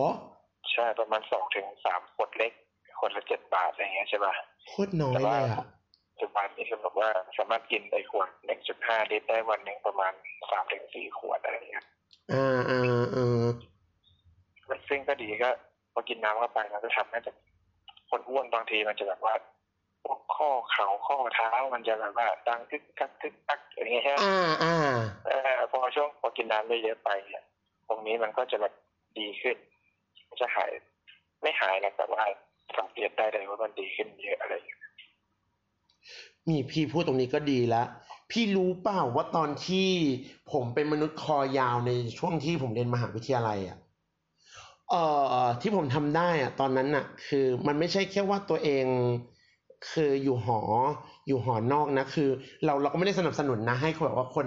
[0.73, 2.53] ใช่ประมาณสองถึงสามขวดเล็ก
[2.99, 4.35] ขวดละเจ็ดบาทอะไรเงี้ยใช่ป่ะ
[4.69, 5.65] โคตรน้อยเลยอะ
[6.11, 10.13] ปัจจุบันนี้คือแบบว่าสามารถกินไอ้ขวดหนึ่งจุดห้าลิตรได้วันหนึ่งประมาณ
[10.51, 11.85] สามถึงสี่ขวดอะไรเงี้ย
[12.33, 13.47] อ่าอ่าอ่า
[14.89, 15.51] ซึ่งก็ดีก็
[15.93, 17.37] พอกินน้ำเข้าไปมันก็ทำให้แบบ
[18.11, 19.35] คนอ้วนบางทีมันจะแบบว่า
[20.05, 24.77] พวกข้อเข่าข้อเท้ามันจะแบบว่าดังทึกทักทึกทักอย่างเงี้ยใช่ไหมอ่าอ่า
[25.27, 27.45] เออพอช่วงพอกินน้ำเยอะๆไปเนี่ย
[27.89, 28.73] ตรงนี้มันก็จะแบบ
[29.19, 29.57] ดีขึ้น
[30.41, 30.71] จะหาย
[31.43, 32.23] ไม่หายนะแต่ว่า
[32.79, 34.75] สังเกตได้เลยว่ามันดีขึ้นเยอะอะไรอย่
[36.49, 37.83] มีพี่พูดตรงนี้ก็ดีละ
[38.31, 39.89] พี่รู้เปล่าว่าตอนที่
[40.53, 43.79] ผมเป็นมนุษย์คอยาวในช่วงที่ผมเรียนมหาวิทยาลัยอะ
[44.91, 45.03] เอ่
[45.45, 48.87] อที่ผมทำได้อะตอนนั้นน่ะ คือมันไม่ใช่แค่ว่าตัวเอง
[49.93, 50.61] คืออยู่หอ
[51.27, 52.29] อยู่หอนอกนะคือ
[52.65, 54.47] เราเราก็ไม่ได้สนับสนุนนะ ให้แบบว่าคน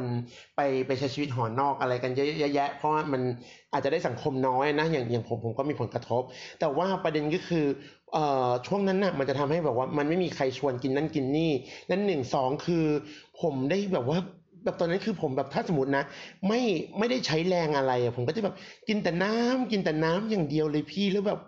[0.55, 3.21] ไปไปใช้ชีวิตหอนอกอะไรกันเยอะแยะ เพราะว่ามัน
[3.73, 6.23] อาจจะได้สังคมน้อยนะอย่างอย่างผมผมก็มีผลกระทบ
[6.59, 7.65] แต่ว่าประเด็นก็คือ
[8.67, 11.51] ช่วงนั้นน่ะมันจะทำให้แบบว่ามันไม่มีใครชวนกินนั่นกินนี่
[11.89, 12.85] นั่นหนึ่งสองคือ
[13.41, 14.17] ผมได้แบบว่า
[14.63, 16.03] แบบตอนนั้นคือผมแบบถ้าสมมตินะ
[16.47, 16.61] ไม่
[16.97, 18.55] ไม่ได้ใช้แรงอะไรอะผมก็จะแบบ
[18.87, 21.39] กินแต่น้ำกินแต่น้ำอย่างเดียวเลยพี่แล้วแบบ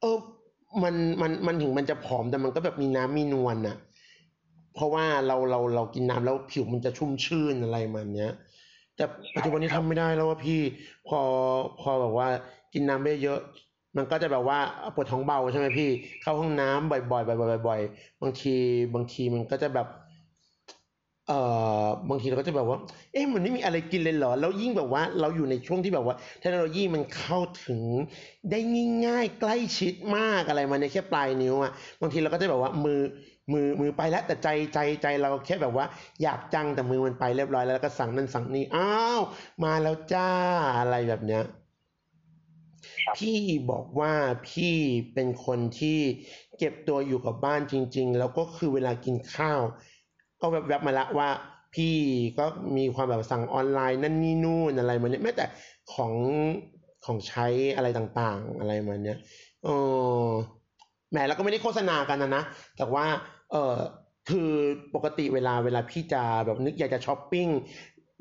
[0.00, 0.18] เออ
[0.82, 3.76] มันมันมันถึงมันจะผอมแต่มันก็แบบมีน้ำมีนวลน่ะ
[4.74, 8.32] เพราะว่าเราเราเรากินน้ำแล้วผิวมันจะชุ่มชื่นอะไรมันเนี้ย
[8.96, 10.60] แต่ปัจจุบันนี้ทำไม่ได้แล้วว่าพี่
[11.08, 11.20] พอ
[11.80, 12.28] พอแบบว่า
[12.72, 13.40] กินน้ำไม่เยอะ
[13.98, 14.58] มันก็จะแบบว่า
[14.94, 15.90] ปวดท้องเบาใช่ไหมพี่
[16.22, 18.54] เข้าห้องน้ำบ่อยๆบ่อยๆบ่อยๆบางที
[18.94, 19.86] บางทีมันก็จะแบบ
[21.28, 21.40] เอ่
[21.84, 22.78] อบางทีเราก็จะแบบว่า
[23.12, 27.82] เอ๊ะมันไม่มีอะไรกินเลยเหรอ แล้วยิ่งแบบว่าเราอยู่ในช่วงที่แบบว่า เทคโนโลยีมันเข้าถึง
[28.50, 28.58] ได้
[29.06, 33.00] ง่ายๆ ใกล้ชิดมากอะไรมาในแค่ปลายนิ้วอะ บางทีเราก็จะแบบว่ามือ
[33.52, 35.84] มือมือไปแล้วแต่ใจใจใจเราแค่แบบว่า
[36.22, 39.20] อยากจังแต่มือมันไปเรียบร้อยแล้วก็สั่งนั่นสั่งนี่อ้าว
[39.64, 40.28] มาแล้วจ้า
[40.78, 41.42] อะไรแบบเนี้ย
[43.16, 43.38] พี่
[43.70, 44.12] บอกว่า
[44.50, 44.74] พี่
[45.14, 45.98] เป็นคนที่
[46.58, 49.60] เก็บตัวอยู่กับบ้านจริง ๆ แล้วก็คือเวลากินข้าว
[50.40, 51.28] ก็แวบๆมาละว่า
[51.74, 51.94] พี่
[52.38, 55.46] ก็มีความแบบสั่งออนไลน์นั่นนี่นู่นอะไรมาเนี้ยแม้แต่
[55.92, 56.12] ของ
[57.04, 59.18] ของใช้อะไรต่างๆ อะไรมาเนี้ย
[59.64, 59.68] เอ
[60.22, 60.26] อ
[61.10, 62.42] แหมแล้วก็ไม่ได้โฆษณากันนะนะ
[62.76, 63.06] แต่ว่า
[63.52, 63.76] เออ
[64.28, 64.52] คือ
[64.94, 67.48] ปกติเวลาเวลาพี่จะแบบนึกอยากจะช้อปปิ้ง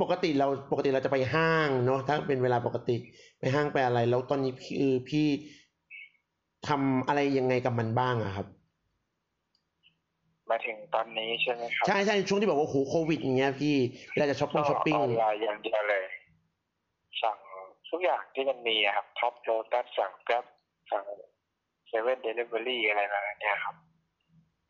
[0.02, 2.96] ปกติเราปกติเราจะไปห้างเนาะถ้าเป็นเวลาปกติ
[3.40, 5.28] ไปห้างไปอะไร แล้วตอนนี้พี่คือพี่
[6.68, 8.48] ทำอะไรยังไงกับมันบ้างอะครับ
[10.50, 13.76] มาถึงตอนนี้ใช่ไหมครับใช่ใช่ช่วงที่บอกว่าโหโควิดอย่างเงี้ยพี่
[14.12, 16.04] เวลาจะช้อปปิ้งช้อปปิ้งออนไลน์น์อย่างเดียวเลย
[17.22, 17.38] สั่ง
[17.90, 20.46] ทุกอย่างที่มันมีอะครับท็อปส์โลตัสสั่ง Grab
[20.92, 21.04] สั่ง
[21.88, 23.76] เซเว่นเดลิเวอรี่อะไรแบบเนี้ยครับ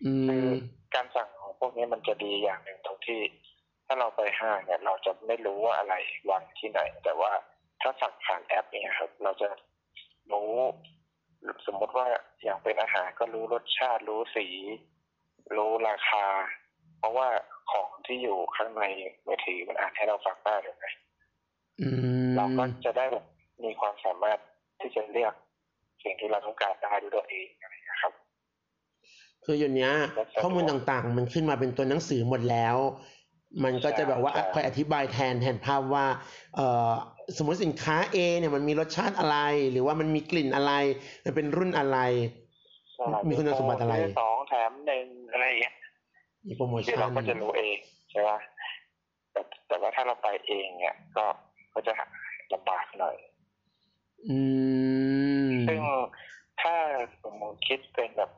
[0.06, 0.52] อืมคือ
[0.96, 3.20] การสั่งของพวกนี้มันจะดีอย่างหนึ่งตรงที่
[3.88, 5.94] ถ้าเราไปห้างเนี่ยเราจะไม่รู้ว่าอะไร
[6.30, 7.32] วางที่ไหน แต่ว่า
[7.82, 9.50] ถ้าสั่งผ่านแอปเนี่ยครับ เราจะ
[10.32, 10.52] รู้
[11.68, 12.08] สมมติว่า
[12.44, 14.48] อย่างเป็นอาหารก็รู้รสชาติรู้สี
[15.58, 16.26] รู้ราคา
[17.00, 17.28] เพราะว่า
[17.72, 18.84] ของที่อยู่ข้างใน
[19.26, 20.88] มือถือมันอ่านให้เราฟังได้เลยไง
[21.82, 21.88] อื
[22.28, 23.26] มเราก็จะได้แบบ
[23.64, 24.40] มีความสามารถ
[24.82, 25.34] ที่จะเลือก
[26.04, 28.14] สิ่งที่เราต้องการได้ด้วยตัวเองอะไรอย่างเงี้ยครับ
[29.46, 32.78] คืออยู่เนี้ยแล้วสะดวกข้อมูลต่างๆ มันขึ้นมาเป็นตัวหนังสือหมดแล้ว
[33.64, 36.06] มันก็จะแบบว่าใช่คอยอธิบายแทนแทนภาพว่า
[36.56, 36.92] เอ่อ
[37.38, 39.38] สมมติสินค้า A เนี่ยมันมีรสชาติอะไร
[39.72, 40.74] หรือว่ามันมีกลิ่นอะไร
[41.24, 42.00] มันเป็นรุ่นอะไร
[43.28, 45.76] มีคุณสมบัติอะไรซื้สองแถมหนึ่งอะไรอย่างเงี้ย
[46.48, 47.78] มีโปรโมที่ชั่นเราก็จะรู้เอง
[48.12, 48.30] ใช่ไหม
[49.32, 51.26] แต่แต่ว่าถ้าเราไปเองเนี่ยก็
[51.74, 51.94] ก็จะ
[52.54, 53.16] ลำบากหน่อย
[54.28, 54.38] อื
[55.50, 55.80] มซึ่ง
[56.62, 56.76] ถ้า
[57.24, 58.32] สมมติคิดเป็นแบบ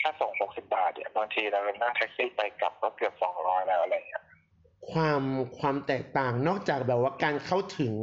[0.00, 4.22] ค่าส่งหกสิบาทเนี่ยบางทีเรานั่งแท็กซี่ไปกลับก็เกือบสองร้อยแล้วอะไรเงี้ย
[4.90, 5.22] ความ
[5.58, 7.94] ความแตกต่างนอกจากแบบว่าการเข้าถึง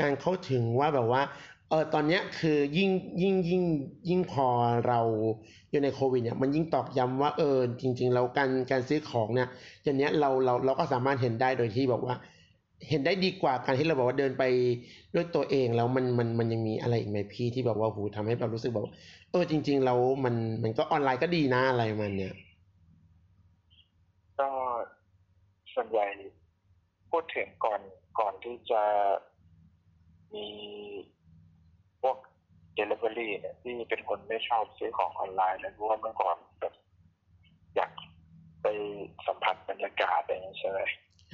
[0.00, 1.22] การเข้าถึงว่าแบบว่า
[1.68, 2.90] เออตอนเนี้ยคือยิ่ง
[3.22, 3.64] ยิ่งยิ่ง
[4.08, 4.46] ยิ่งพอ
[4.88, 5.00] เรา
[5.70, 9.48] อยู่ในโควิดเนี่ยมันยิ่งตอกย้ำว่าเออจริง ๆ แล้วการการซื้อของเนี่ย
[9.84, 12.16] อย่างเนี้ยเราเราเราก็สามารถเห็นได้โดยที่บอกว่า
[12.88, 14.44] เห็นได้ดีกว่าการที่เราบอกว่าเดินไป
[15.14, 18.92] ด้วยตัวเองแล้วมันมันมันยังมีอะไรอีกไหมพี่ที่แบบว่าหูทำให้เรารู้สึกแบบว่า
[19.30, 22.34] เออจริง ๆ แล้วมันมันก็ออนไลน์ก็ดีนะอะไรมันเนี่ย
[24.40, 24.48] ก็
[25.74, 26.06] ส่วนใหญ่
[27.10, 27.80] พูดถึงก่อน
[28.18, 28.82] ก่อนที่จะ
[30.34, 30.46] มี
[32.02, 32.16] พวก
[32.78, 36.74] Delivery เนี่ยที่เป็นคนไม่ชอบซื้อของออนไลน์เลยเพราะว่าเมื่อก่อนแบบ
[37.76, 37.90] อยาก
[38.62, 38.66] ไป
[39.26, 40.80] สัมผัสบรรยากาศอะไรอย่างนี้ใช่ไหม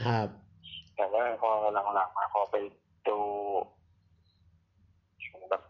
[0.04, 0.28] ครับ
[0.96, 1.50] แต่ว่าพอ
[1.94, 2.56] หลังๆมาพอไป
[3.08, 3.18] ดู
[5.50, 5.62] แบบ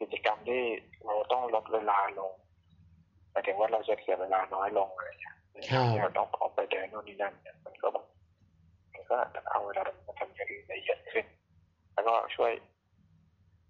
[0.00, 0.62] กิจกรรมที่
[1.04, 2.32] เราต้องลดเวลาลง
[3.30, 5.36] หมายถึงว่าเราจะเสียเวลาน้อยลงอะไรอย่างเงี้ย
[6.00, 8.04] เราต้องออกไปเดินโน่นนี่นั่นเนี่ยมันก็แบบ
[8.92, 9.16] มันก็
[9.50, 11.26] เอาเวลามาทำอย่างอื่นได้เยอะขึ้น
[11.92, 12.52] แล้วก็ช่วย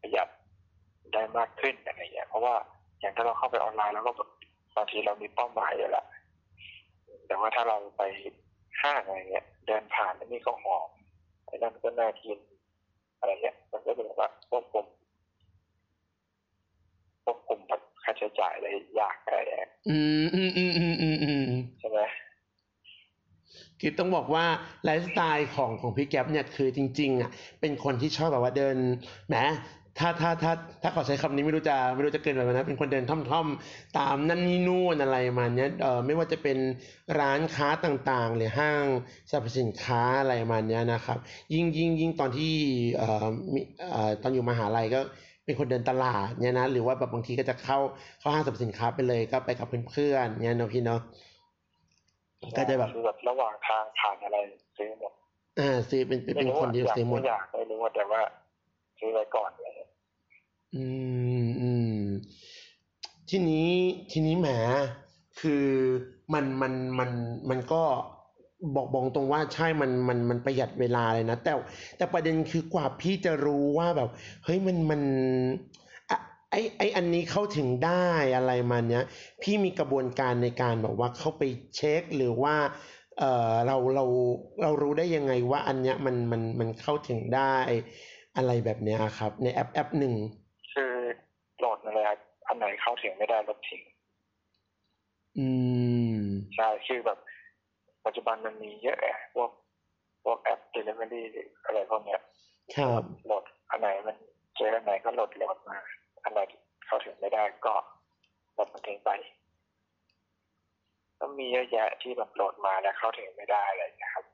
[0.01, 0.29] ประหยัด
[1.13, 2.55] ได้มากขึ้นอะไรอย่างเงี้ยเพราะว่า
[3.01, 4.13] อย่างถ้าเราเข้าไปออนไลน์แล้วก็
[4.77, 6.07] บางทีเรามีเป้าหมายอยู่แล้ว
[7.27, 8.03] แต่ว่าถ้าเราไป
[8.83, 10.89] ห้างอะไรเงี้ย เดินผ่านแล้วนี่ก็หอม
[11.47, 12.39] ไอ้นั่นก็น่ากิน
[13.19, 14.87] อะไรเงี้ยมันก็เป็นแบบว่าควบคุม
[17.25, 18.67] ควบคุมแบบค่าใช้จ่ายอะไร
[19.01, 21.45] ยากอะไรอย่างเงี้ยอืมอืมอืมอืมอืมอืม
[21.81, 22.01] ใช่ไหม
[23.81, 24.47] คือต้องบอกว่า
[24.85, 28.77] ไลฟ์สไตล์ของของพี่แก๊ปเนี่ยคือจริง ๆอะเป็นคนที่ชอบแบบว่าเดิน
[29.29, 29.35] แหม
[29.99, 30.53] ถ้าถ้าถ้า
[30.83, 36.59] ถ้าขอใช้คำนี้ไม่รู้จะไม่รู้จะเกินไปไหมนะเป็นคนเดินท่อมๆ ตามนั่นนี่นู่นอะไรมาเนี้ยเออไม่ว่าจะเป็น
[37.21, 38.85] ร้านค้าต่างๆ หรือห้าง
[39.31, 41.19] สรรพสินค้าอะไรมาเนี้ยนะครับ
[41.55, 42.55] ยิ่งยิ่งยิ่งตอนที่
[42.97, 45.01] เอ่อมีเอ่อตอนอยู่มหาลัยก็
[45.45, 47.79] เป็นคนเดินตลาดเนี่ยนะหรือว่าแบบบางทีก็จะเข้า
[48.21, 51.01] เข้าห้างสรรพสินค้าไปเลยก็ไปกับเพื่อนๆเนี่ยเนาะพี่เนาะ
[52.57, 54.37] ก็จะแบบคือแบบระหว่างทางผ่านอะไร
[54.79, 55.13] ซื้อหมด
[55.61, 58.21] อ่าซื้อเป็นเป็นเป็นคนที่อยากซื้อหมดไม่อยากไม่รู้แต่ว่า
[58.99, 59.73] ซื้อไว้ก่อนเลย
[60.75, 60.83] อื
[61.45, 61.93] มอืม
[63.31, 63.71] ทีนี้
[64.11, 64.49] ทีนี้แหม
[65.41, 65.67] คือ
[66.33, 67.11] มันมันมัน
[67.51, 67.83] มันก็
[68.75, 71.53] บอกบอกตรงว่าใช่มันมันมันประหยัดเวลาเลยนะ แต่
[71.97, 74.09] แต่ประเด็นคือกว่าพี่จะรู้ว่าแบบ
[74.45, 75.03] เฮ้ยมันมัน
[76.11, 76.19] อะ
[76.51, 78.07] ไอไออันนี้เข้าถึงได้
[78.37, 79.05] อะไรมาเนี้ย
[79.43, 81.43] พี่มีกระบวนการในการแบบว่าเข้าไป
[81.77, 82.57] เช็คหรือว่า
[83.19, 84.05] เออเราเรา
[84.63, 87.57] เรารู้ได้ยังไงว่าอันเนี้ยมันมันมันเข้าถึงได้
[88.37, 90.15] อะไรแบบเนี้ยครับ ในแอปแอปหนึ่ง
[90.73, 90.95] คือ
[91.59, 92.19] โหลดมาเลยครับ
[92.53, 93.83] อันไหนเข้าถึงไม่ได้ลบทิ้ง
[95.39, 95.49] อื
[96.15, 96.19] ม
[96.57, 97.19] ใช่คือแบบ
[98.05, 99.51] ปัจจุบันมันมีเยอะอะพวก
[100.25, 102.21] พวกแอป delivery หรืออะไรพวกเนี้ย
[102.77, 104.17] ครับโหลดอันไหนมัน
[104.57, 105.79] เจออันไหนก็โหลดโหลดมา
[106.25, 106.41] อันไหน
[106.87, 107.75] เข้าถึงไม่ได้ก็
[108.59, 109.11] ลบมันทิ้งไป
[111.19, 114.27] ก็มีเยอะแยะที่แบบโหลดมาแล้วเข้าถึงไม่ได้อะไรอย่างเงี้ยครับ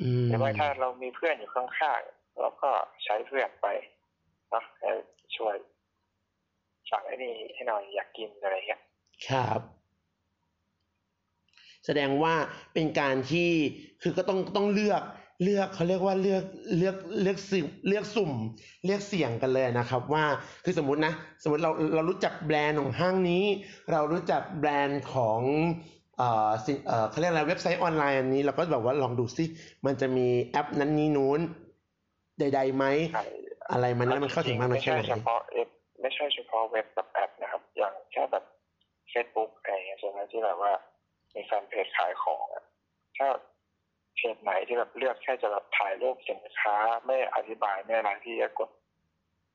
[0.00, 2.70] อืมหรือว่าถ้าเรามีเพื่อนอยู่ข้างๆเราก็
[3.04, 3.66] ใช้เพื่อนไป
[4.50, 4.90] เนาะให้
[5.36, 5.54] ช่วย
[6.90, 8.80] สั่งไอ้นี่ให้หน่อยอยากกินอะไรเงี้ย
[9.28, 9.60] ครับ
[11.86, 12.34] แสดงว่า
[12.74, 13.50] เป็นการที่
[14.02, 15.02] คือก็ต้องต้องเลือก
[15.44, 16.44] เลือกเขาเรียกว่าเลือก
[16.78, 18.32] เลือกเลือกสุ่มเลือกสุ่ม
[18.84, 20.24] เลือกเสี่ยงกันเลยนะครับ ว่า
[20.64, 23.44] คือสมมตินะ สมมติเราเรารู้จักแบรนด์ของห้างนี้
[23.92, 25.40] เรารู้จักแบรนด์ของ
[26.18, 29.44] เอ่อสินเอ่อเขาเรียกอะไรเว็บไซต์ออนไลน์อันนี้เราก็แบบว่าลองดูซิ
[29.86, 31.40] มันจะมีแอปนั้นนี้นู้น
[32.38, 33.24] ใดๆไหมใช่
[33.72, 35.68] อะไรมันแล้วมันเข้าถึงมากน้อยไม่แค่ใช่ไหนเฉพาะเอฟ
[36.00, 38.44] ไม่ใช่เฉพาะเว็บกับแอปนะครับ อย่างแค่แบบ
[39.10, 40.72] เฟซบุ๊กอะไรอย่างเงี้ยใช่ไหมที่แบบว่า
[41.34, 42.64] มีแฟนเพจขายของอะ
[43.16, 43.28] ถ้า
[44.16, 48.70] เพจไหนที่แบบเลือกแค่จะแบบถ่ายรูปสินค้า ไม่อธิบายไม่อะไรที่จะกด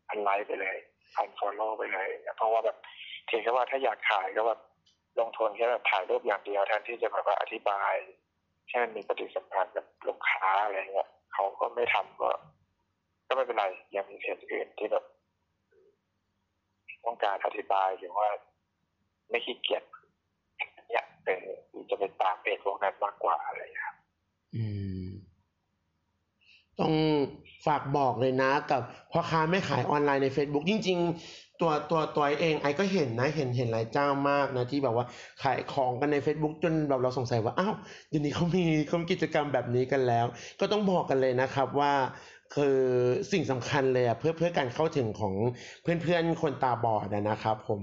[0.09, 0.77] unlike ไปเลย
[1.17, 2.77] unfollow ไปเลยเพราะว่าแบบ
[3.25, 4.59] เพียงแค่ว่าถ้าอยากขายก็แบบ
[5.19, 7.93] ลงทุนแค่แบบถ่ายรูปอย่างเดียวแทนที่จะแบบว่าอธิบาย
[8.67, 12.29] ให้มันมีปฏิสัมพันธ์กับลูกค้าอะไรเงี้ยเขาก็ไม่ทำก็
[13.27, 15.03] ก็ไม่เป็นไรยังมีเพจอื่นที่แบบ
[17.05, 18.27] ต้องการอธิบายหรือว่า
[19.29, 19.83] ไม่ขี้เกียจ
[20.89, 21.39] เนี่ยเป็น
[21.89, 23.95] จะเป็นตามเพจพวกนั้นมากกว่าอะไรครับ
[24.55, 24.65] อื
[25.03, 25.05] ม
[26.79, 26.93] ต้อง
[27.65, 35.05] ฝากบอกเลยนะ กับพ่อค้าไม่ขายออนไลน์ใน Facebook จริง ๆ ตัวตัวตัวเองไอ้ก็เห็นนะ เห็นเห็นหลายเจ้ามากนะ ที่แบบว่า
[35.43, 37.73] ขายของกันใน Facebook จนแบบเราสงสัยว่าอ้าว
[38.09, 40.25] เดี๋ยวนี้เขามีเขามีกิจกรรมแบบนี้กันแล้ว
[40.59, 41.93] ก็ต้องบอกกันเลยนะครับว่า
[42.53, 42.77] คือ
[43.31, 45.33] สิ่งสำคัญเลยอะเพื่อเพื่อการเข้าถึงของ
[45.81, 47.81] เพื่อนๆคนตาบอดอะนะครับผม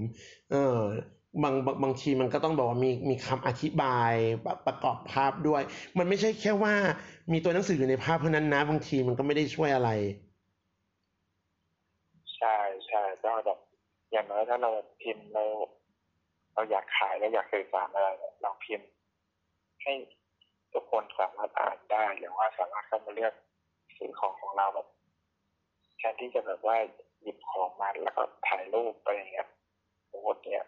[0.51, 0.77] เออ
[1.43, 4.13] บางบางบางทีมันก็ต้องบอกว่ามีมีคำอธิบาย
[4.67, 5.63] ประกอบภาพด้วย
[5.99, 6.75] มันไม่ใช่แค่ว่า
[7.33, 9.91] มีตัวหนังสืออยู่ในภาพเท่านั้นนะบางทีมันก็ไม่ได้ช่วยอะไร
[12.37, 12.57] ใช่
[12.89, 13.59] ใช่ก็แบบ
[14.13, 14.71] อย่างน้อยถ้าเรา
[15.03, 15.45] พิมพ์เรา
[16.55, 18.09] เราอยากขายแล้วอยากสื่อสารอะไร
[18.43, 18.89] เราพิมพ์
[19.83, 19.93] ให้
[20.73, 23.35] ทุกคนสามารถอ่านได้หรือว่าสามารถเข้ามาเลือก
[23.99, 24.87] ซื้อของของเราแบบ
[25.99, 26.77] แทนที่จะแบบว่า
[27.23, 29.49] หยิบของมาแล้วก็ถ่ายรูปไปอย่างเงี้ย
[30.09, 30.65] โพสเนี่ย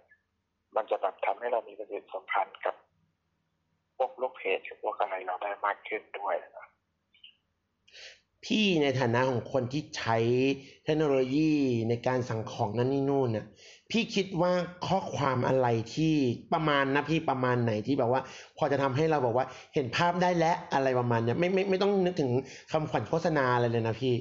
[0.77, 2.75] มันจะแบบทำให้เรามีปฏิสัมพันธ์กับ
[3.97, 6.67] พวกลูกเพจพวกอะไรเราได้มากขึ้นด้วยนะ
[8.45, 10.17] พี่ในฐานะของคนที่ใช้
[10.85, 11.53] เทคโนโลยี
[11.89, 13.47] ในการสั่งของนั่นนี่นู่นน่ะ
[13.97, 14.53] พี่คิดว่า
[14.87, 16.15] ข้อความอะไรที่
[16.55, 18.21] ประมาณนะพี่ประมาณไหนที่แบบว่า
[18.59, 22.31] พอจะทำให้เราบอกว่าเห็นภาพได้และอะไรประมาณเนี้ยไม่ไม่ไม่ต้องนึกถึง
[22.73, 24.15] คำขวัญโฆษณาอะไรเลยนะพี่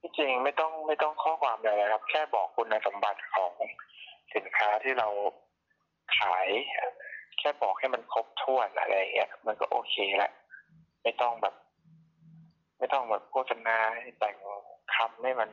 [0.00, 3.52] ที่จริงไม่ต้องไม่ต้องข้อความอะไรครับ แค่บอกคุณสมบัติของ
[4.34, 5.08] สินค้าที่เรา
[6.18, 6.48] ขาย
[7.38, 10.30] แค่บอกให้มันครบถ้วนอะไรอย่างเงี้ยมันก็โอเคละ
[11.02, 11.54] ไม่ต้องแบบ
[12.78, 13.76] ไม่ต้องแบบโฆษณา
[14.18, 14.36] แต่ง
[14.94, 15.50] คำให้มัน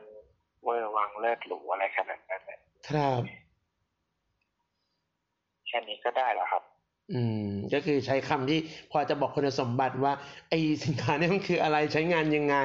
[0.64, 3.20] เวอร์วังเลิศหรูอะไรขนาดนั้นเนี่ยครับ
[5.66, 6.62] แค่นี้ก็ได้แล้วครับ
[7.12, 8.58] อืม ก็คือใช้คำที่
[8.90, 10.12] พอจะบอกคุณสมบัติว่า
[10.50, 12.56] ไอ้สินค้าเนี่ยมันคืออะไรใช้งานยังไง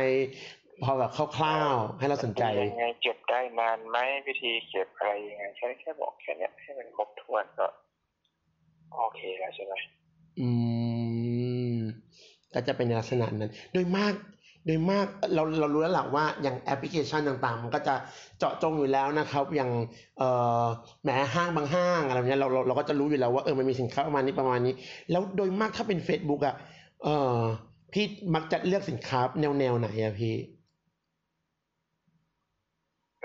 [0.84, 7.68] พอแบบคร่าวๆให้เราสนใจยังไงเก็บได้นานไหมวิธีเก็บอะไรยังไงแค่แค่บอกแค่เนี้ยให้มันครบถ้วนก็
[8.96, 9.74] โอเคแล้วใช่ไหม
[10.40, 10.50] อื
[11.76, 11.78] ม
[12.54, 14.14] ก็จะเป็นในลักษณะนั้น โดยมาก
[14.66, 17.96] โดยมากเราเรารู้แล้วแหละว่าอย่างแอปพลิเคชันต่างๆ มันก็จะ
[18.40, 19.72] เจาะจงอยู่แล้วนะครับ อย่าง
[20.18, 20.30] เอ่
[20.64, 20.66] อ
[21.04, 24.74] แหมห้างบางห้างอะไรแบบเนี้ยเราเราเราก็จะรู้อยู่แล้วว่าเออมันมีสินค้าประมาณนี้ประมาณนี้
[25.12, 26.56] แล้วโดยมากถ้าเป็น Facebook อะ
[27.04, 27.38] เออ
[27.94, 30.36] พี่มักจะเลือกสินค้าแนวแนวไหนอะพี่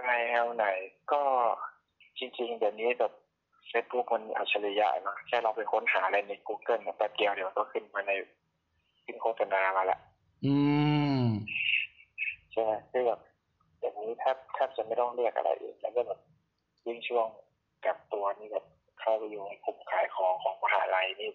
[0.06, 0.12] แน
[0.44, 0.66] วไหน
[1.12, 1.22] ก็
[2.18, 3.12] จริง ๆ เดี๋ยวนี้แบบ
[3.68, 8.12] เฟซบุ๊กมันอัจฉริยะเนะแค่เราไปค้นหาอะไรใน Google เนี่ยแป๊บเดียวเดี๋ยวมันก็ขึ้นมาใน
[9.04, 9.98] ขึ้นโฆษณามาละ
[10.44, 10.54] อื
[11.18, 11.22] ม
[12.52, 13.20] ใช่ไหมคือแบบ
[13.78, 16.18] เดี๋ยวนี้แทบแทบจะไม่ต้องเรียกอะไรอีกแล้วก็แบบ
[16.86, 17.26] ยิ่งช่วง
[17.86, 18.64] กับตัวนี่แบบ
[19.00, 21.30] เข้าไปอยู่ในกลุ่มขายของของมหาลัยนี่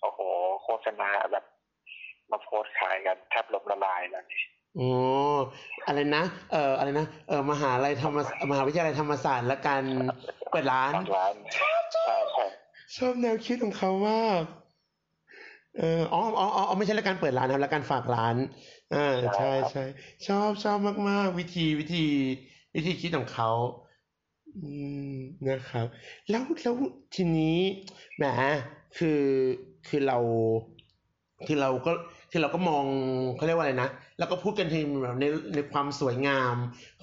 [0.00, 0.20] โอ้โห
[0.62, 1.44] โฆษณาแบบ
[2.30, 4.42] มาโพสต์ขายกันแทบล้มละลายแล้วนี่
[4.78, 4.90] อ๋อ
[5.86, 8.18] อะไรนะ เอ่ออะไรนะ เออมหาลัยธรรม
[8.50, 9.82] มหาวิทยาลัยธรรมศาสตร์และการ
[10.50, 11.34] เปิดร้านทางร้าน
[11.94, 12.44] ใช่ใช่
[12.96, 14.42] ชอบแนวคิดของเขามาก
[15.78, 18.36] เอออ๋ออ๋ออ๋อไม่ใช่และการเปิดร้านนะครับและการฝากร้าน
[18.90, 18.98] อ่า
[19.36, 19.80] ใช่ใช่
[20.26, 21.98] ชอบชอบมาก ๆ วิธีวิธี
[22.74, 23.48] วิธีคิดของเขา
[24.54, 24.58] อื
[24.94, 25.14] ม
[25.48, 25.86] นะครับ
[26.28, 26.74] แล้วแล้ว
[27.14, 27.56] ทีนี้
[28.16, 28.24] แหม
[28.96, 29.08] คือ
[29.84, 30.18] คือเรา
[31.46, 31.92] คือเราก็
[32.30, 32.86] คือเราก็มอง
[33.34, 35.24] เขาเรียกว่าอะไรนะแล้วก็พูดกันทีแบบใน
[35.54, 36.54] ในความสวยงาม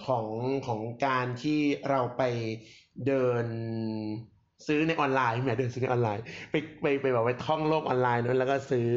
[0.06, 0.28] ของ
[0.68, 2.22] ของการที่เราไป
[3.06, 3.48] เดิน
[4.68, 8.90] ซื้อในออนไลน์แหมเดินซื้อในออนไลน์ไปไปไปแบบไปท่องโลกออนไลน์นั้นแล้วก็ซื้อ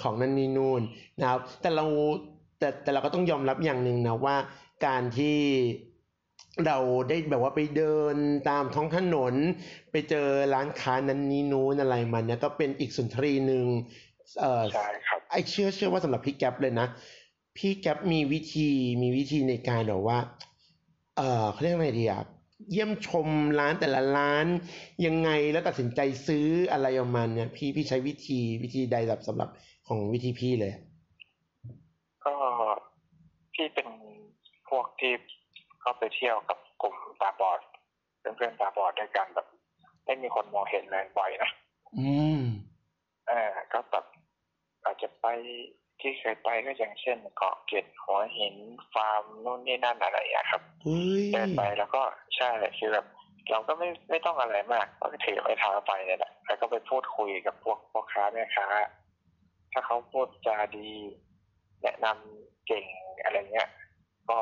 [0.00, 0.82] ของนั่นนี่นู่น
[1.20, 1.84] นะครับ แต่เรา
[2.58, 4.36] แต่แต่เราก็ต้องยอมรับอย่างหนึ่งนะว่า
[4.86, 5.38] การที่
[6.66, 8.16] เราได้แบบว่าไปเดิน
[8.48, 9.34] ตามท้องถนน
[9.92, 13.66] ไปเจอร้านค้านั้นนี้นู้นอะไรมันเนี่ยก็เป็นอีกสุนทรีหนึ่ง
[14.40, 16.86] เอ่อใช่ครับไอเชื่อเชื่อว่าสำหรับพี่แก๊ปเลยนะ
[17.58, 18.70] พี่แก๊ปมีวิธี
[19.02, 20.18] มีวิธีในการแบบว่า
[21.16, 22.22] เออเขาเรียกอะไรดีอะ
[22.70, 24.46] เยี่ยมชมร้านแต่ละร้าน
[25.06, 29.48] ยังไงแล้วตัดสินใจซื้ออะไรประมาณเนี่ยพี่พี่ใช้วิธีวิธีใดแบบสำหรับ
[29.88, 30.72] ของวิธีพี่เลย
[32.24, 32.34] ก็
[33.54, 33.88] พี่เป็น
[34.68, 35.12] พวกที่
[35.80, 37.60] เข้าไปเที่ยวกับกลุ่มตาบอด
[38.20, 39.46] เพื่อนๆตาบอดด้วยกันแบบ
[40.04, 41.50] ไม่มีคนมองเห็นเลยบ่อยนะ
[41.98, 42.40] อืม
[43.28, 44.04] เออก็แบบ
[44.84, 45.26] อาจจะไป
[46.02, 48.56] ที่เคยไปก็อย่างเช่นเกาะเกร็ดหัวหิน
[48.94, 52.02] ฟาร์มนู่นนี่นั่นอะไรอย่างเงี้ยครับเฮ้ยเดินไปแล้วก็
[52.36, 52.48] ใช่
[52.78, 53.06] คือแบบ
[53.50, 58.66] เราก็ไม่ไม่ต้องอะไรมากก็ถือไม้เท้าไปเนี่ยแหละแล้วก็ไปพูดคุยกับพวกพ่อค้าแม่ค้า
[59.72, 60.88] ถ้าเขาพูดจาดี
[61.82, 62.86] แนะนำเก่ง
[63.22, 63.68] อะไรเงี้ย
[64.30, 64.38] ก็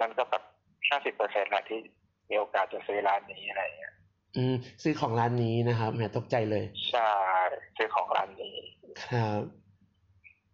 [0.00, 0.42] นั่นก็แบบ
[0.88, 1.80] ห้าสิบเปอร์เซ็นต์ละที่
[2.30, 3.94] มีโอกาสจะซื้อร้านนี้อะไรเงี้ย
[4.36, 7.12] อืมซื้อของร้านนี้นะครับแหมตกใจเลย ใช่
[7.76, 8.56] ซื้อของร้านนี้
[9.06, 9.40] ครับ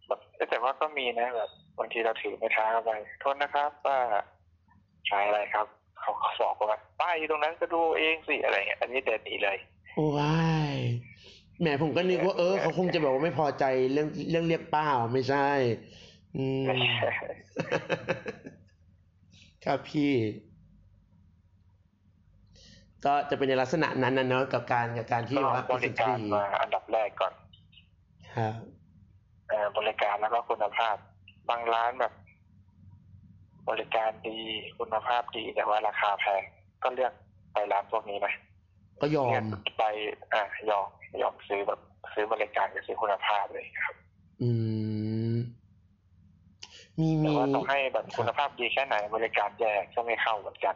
[0.07, 3.97] แบบแต่ว่าก็มีนะแบบบางทีเราถือไม้เท้าไปโทษนะครับว่า
[5.09, 5.67] ขายอะไรครับ
[6.01, 9.57] เขาก็บอกว่าป้ายอยู่ตรงนั้นก็ดูเองสิอะไรเงี้ยอันนี้เดินหนีเลย
[9.95, 10.07] โอ้
[10.73, 10.77] ย
[11.59, 15.49] แหมผมก็นึกว่าเออเขาคงจะแบบว่าไม่พอใจเรื่องเรื่องเรียกป้าไม่ใช่
[16.35, 17.09] อืมไม่ใช่
[19.65, 20.13] ครับพี่
[23.05, 27.33] ก็จะเป็นในลักษณะนั้นนะเนอะกับการกับการที่ก็ว่าบเป็นสุรินทการรีมาอันดับแรกก่อน
[28.35, 28.76] ครับเอ่อ
[29.77, 30.95] บริการแล้วก็คุณภาพ
[31.49, 32.13] บางร้านแบบ
[33.69, 34.39] บริการดี
[34.79, 36.43] คุณภาพดีแต่ว่าราคาแพง
[36.83, 37.13] ก็เลือก
[37.53, 38.27] ไปร้านพวกนี้ไหม
[39.01, 39.45] ก็ยอเลือกม
[39.79, 39.83] ไป
[40.33, 40.87] อะยอม
[41.21, 41.79] ยอมซื้อแบบ
[42.13, 43.95] ซื้อบริการกับซื้อคุณภาพเลยครับ
[44.41, 44.49] อื
[45.33, 45.35] ม
[46.99, 50.75] มีแต่มีว่าต้องให้แบบคุณภาพดีแค่ไหนบริการแย่ก็ไม่เข้าเหมือนกัน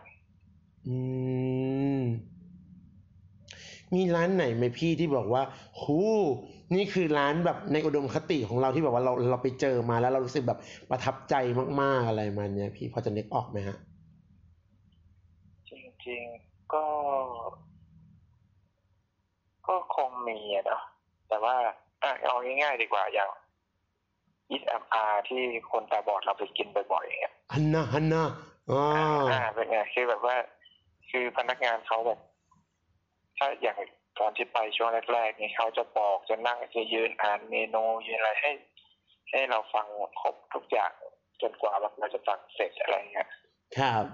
[0.87, 0.97] อื
[1.99, 2.01] ม
[3.93, 5.43] มีร้านไหนไหมพี่ที่บอกว่า
[5.81, 5.97] หู
[6.75, 10.59] นี่คือร้านแบบในอุดมคติของเราที่แบบว่าเราเราไปเจอมาแล้วเรารู้สึกแบบ
[10.89, 11.35] ประทับใจ
[11.81, 13.77] มาก ๆอะไรมาเนี้ยพี่พอจะนึกออกไหมฮะ
[15.69, 15.71] จ
[16.07, 16.85] ริงๆก็
[19.67, 20.83] ก็คงมีอะเนาะ
[21.29, 21.55] แต่ว่า
[22.03, 23.29] อะเอาง่ายๆดีกว่าอย่าง
[24.51, 28.23] อิสแอมอาที่คนตาบอดเราไปกินบ่อยๆอย่างเงี้ยฮันนาฮันนา
[28.71, 28.81] อ๋อ
[29.31, 30.35] อ่าเป็นไงคือแบบว่า
[31.09, 32.19] คือพนักงานเขาแบบ
[33.37, 33.77] ถ้าอย่าง
[34.19, 38.51] ตอนที่ไปช่วงแรกๆนี่เขาจะบอกจะนั่งจะยืนอ่านเมนูยืนอะไรให้
[39.31, 39.87] ให้เราฟัง
[40.21, 40.93] ครบทุกอย่าง
[41.41, 43.29] จนกว่าเราจะฟังเสร็จอะไรเงี้ย
[43.77, 44.05] ครับ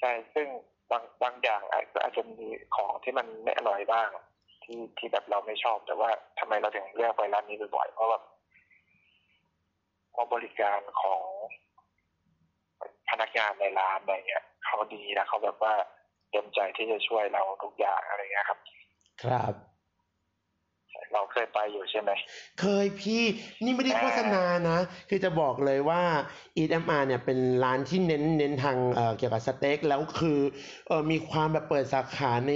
[0.00, 0.48] ใช่ซึ่ง
[0.90, 4.10] บางบางอย่างอาจอาจจะมีของที่มันไม่อร่อยบ้าง
[4.64, 8.18] ที่ที่แบบเราไม่ชอบแต่ว่าทำไมเราถึงเลือกไปร้านนี้บ่อยๆเพราะว่า
[10.12, 11.24] เพราะบริการของ
[13.10, 15.74] พนักงานในร้านอะไรเงี้ยเขาดีนะเขาแบบว่า
[16.32, 18.58] เต็มใจที่จะช่วยเราทุกอย่างอะไรเงี้ยครับ
[19.22, 19.54] ครับ
[21.14, 22.10] เราเคยไปอยู่ใช่ไหม
[22.60, 23.22] เคยพี่
[23.64, 24.78] นี่ไม่ได้โฆษณานะ
[25.08, 26.02] คือจะบอกเลยว่า
[26.58, 30.38] Eat MR เนี่ยเป็นร้านที่เน้นเน้นทางเอ่อเกี่ยวกับสเต็ก แล้วคือ
[30.88, 32.52] เออมีความแบบเปิดสาขาใน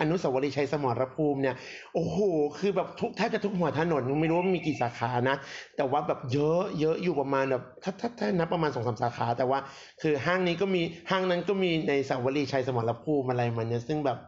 [0.00, 1.56] อนุสาวรีย์ชัยสมรภูมิเนี่ย
[1.94, 2.18] โอ้โห
[2.58, 5.36] คือแบบทุกแทบจะทุกหัวถนนไม่รู้ว่ามีกี่สาขานะ
[5.76, 9.58] แต่ว่าแบบเยอะเยอะอยู่ประมาณแบบถ้าถ้าถ้านับประมาณสองสามสาขา แต่ว่า
[10.02, 14.18] คือห้างนี้ก็มีห้างนั้นก็มีในสาวรีย์ชัยสมรภูมิอะไรมันเนี่ยซึ่งแบบ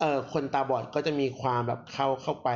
[0.00, 2.50] เอ่อคนตาบอดก็จะมีความแบบเข้าเข้าไป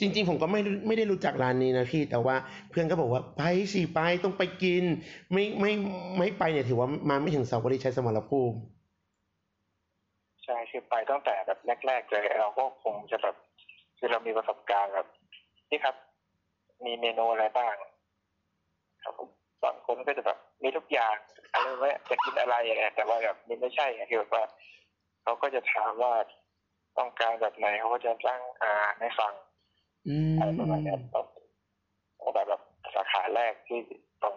[0.00, 2.36] จริง ๆ ผมก็ไม่ไม่ได้รู้จักร้านนี้นะพี่แต่ว่า
[2.70, 4.84] เพื่อนก็บอกว่าไปสิไปต้องไปกิน
[5.32, 5.72] ไม่ไม่
[6.18, 8.56] ไม่ไปเนี่ยถือว่ามาไม่ถึงสาวรีย์ชัยสมรภูมิ
[10.44, 13.36] ใช่คือไปตั้งแต่แบบแรกๆเลยเราก็คงจะแบบ
[13.98, 15.06] คือเรามีประสบการณ์แบบ
[15.70, 15.96] นี่ครับ
[16.84, 17.74] มีเมนูอะไรบ้าง
[19.04, 19.14] ครับ
[19.64, 21.16] บางคนก็จะแบบมีทุกอย่าง
[21.52, 24.44] อะไรไว้จะกินอะไรอย่างเงี้ยแต่ว่าแบบนี่ไม่ใช่คือแบบว่า
[25.22, 26.12] เขาก็จะถามว่า
[26.98, 29.32] ต้องการแบบไหนเขาก็จะจ้างอ่านให้ฟัง
[30.08, 31.26] อืมอะไรประมาณเนี้ยแบบ
[32.34, 32.60] แบบแบบ
[32.94, 33.78] สาขาแรกที่
[34.22, 34.34] ตรง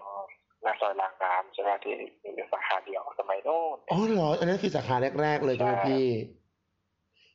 [0.61, 1.93] หน้าซอยรางน้ำใช่ไหมที่
[2.23, 6.05] มีอยู่สาขาเดียวสมัยโน้นอ๋อเหรออันนั้นคือสาขาแรกๆเลยใช่ไหมใช่พี่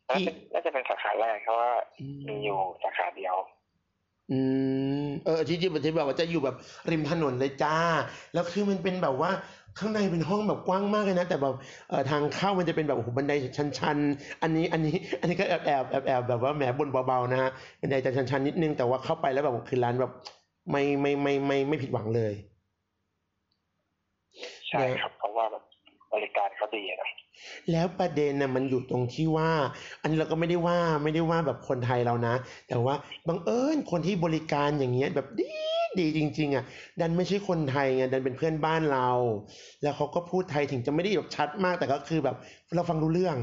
[0.09, 3.37] น่าจะน่าจะเป็นสาขาแรกเพราะว่าอืมมีอยู่สาขาเดียว
[4.33, 4.41] อื
[5.05, 6.57] มเออที่จริงที่แบบว่าจะอยู่แบบ
[6.91, 7.77] ริมถนนเลยจ้า
[8.33, 9.31] แล้วคือมันเป็นแบบว่า
[9.79, 11.55] ข้างในเป็นห้องแบบกว้างมากเลยนะ แต่แบบ
[11.89, 13.33] เออทางเข้ามันจะเป็นแบบโอ้โหบันได
[13.79, 17.51] ชันๆ อันนี้อันนี้อันนี้ก็แอบแอบแอบแอบแบบว่าแหมบนเบาๆนะฮะ
[17.81, 20.13] บันไดจะชันๆนิดนึงแต่ว่าเข้าไปแล้วแบบคือร้านแบบ
[20.71, 22.33] ไม่ไม่ไม่ไม่ไม่ผิดหวังเลย
[24.69, 25.63] ใช่ครับ เพราะว่าแบบ
[26.13, 27.11] บริการเขาดีนะ
[27.73, 29.51] แล้วประเด็นน่ะมันอยู่ตรงที่ว่า
[30.01, 32.35] อันนี้เราก็ไม่ได้ว่าไม่ได้ว่าแบบคนไทยเรานะ
[32.69, 32.95] แต่ว่า
[33.29, 35.68] บังเอิญคนที่บริการอย่างเงี้ยแบบดี
[36.01, 36.65] ดีจริง ๆ อะ
[37.01, 39.09] ดันไม่ใช่คนไทยไงดันเป็นเพื่อนบ้านเรา
[39.83, 42.37] แล้วเขาก็พูดไทยถึงจะไม่ได้แบบชัดมาก แต่ก็คือแบบ
[42.75, 43.37] เราฟังรู้เรื่อง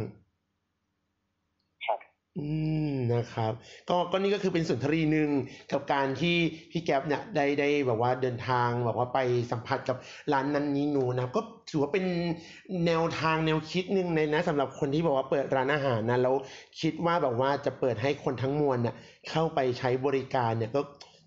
[1.86, 2.00] ครับ
[2.38, 2.48] อื
[2.90, 3.54] มนะครับ
[3.90, 5.30] ก็ก็นี่ก็คือเป็นสุนทรีหนึ่ง
[5.72, 6.36] กับการที่
[6.72, 9.20] พี่แก๊ปเนี่ยได้ได้แบบว่าเดินทางแบบว่าไป
[9.52, 9.98] สัมผัสกับ
[10.34, 12.06] ร้านนั้นนี้หนูนะครับก็ถือว่าเป็น
[12.86, 16.36] แนวทางแนวคิดหนึ่งในนะสำหรับคนที่บอกว่าเปิดร้านอาหารนะแล้ว
[16.82, 18.96] คิดว่าแบบว่าจะเปิดให้คนทั้งมวลน่ะ
[19.30, 20.82] เข้าไปใช้บริการเนี่ยก็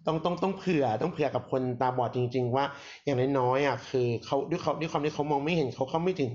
[0.08, 2.64] ต้องต้องต้องเผื่อต้องเผื่อกับคนตาบอดจริง ๆ ว่า
[3.04, 6.32] อย่างน้อยๆอะคือเขาด้วยเขาด้วยความที่เขามองไม่เห็นเขาเข้าไม่ถึง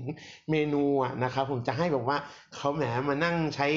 [0.50, 2.18] เมนูอะนะครับผมจะให้แบบว่า
[2.56, 3.68] เขาแหมมานั่งใช้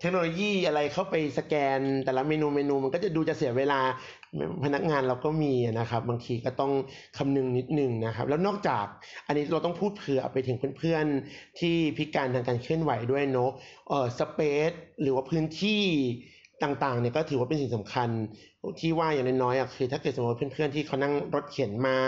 [0.00, 3.80] เทคโนโลยีอะไรเข้าไปสแกน แต่ละเมนูเมนูมันก็จะดูจะเสียเวลา
[4.64, 6.72] พนักงานเราก็มีนะครับบางทีก็ต้อง
[7.18, 8.84] คำนึงนิดนึงนะครับ แล้วนอกจาก
[9.26, 13.50] อันนี้เราต้องพูดเผื่อไปถึงเพื่อนๆที่พิการทางการเคลื่อนไหวด้วยเนาะ
[13.88, 14.40] เออสเป
[14.70, 14.72] ซ
[15.02, 15.82] หรือว่าพื้นที่
[16.64, 18.08] ต่างๆเนี่ยก็ถือว่าเป็นสิ่งสำคัญ
[18.80, 21.98] ที่ว่าอย่างน้อยๆอะคือถ้าเกิดสมมติเพื่อนๆที่เขานั่งรถเข็นมา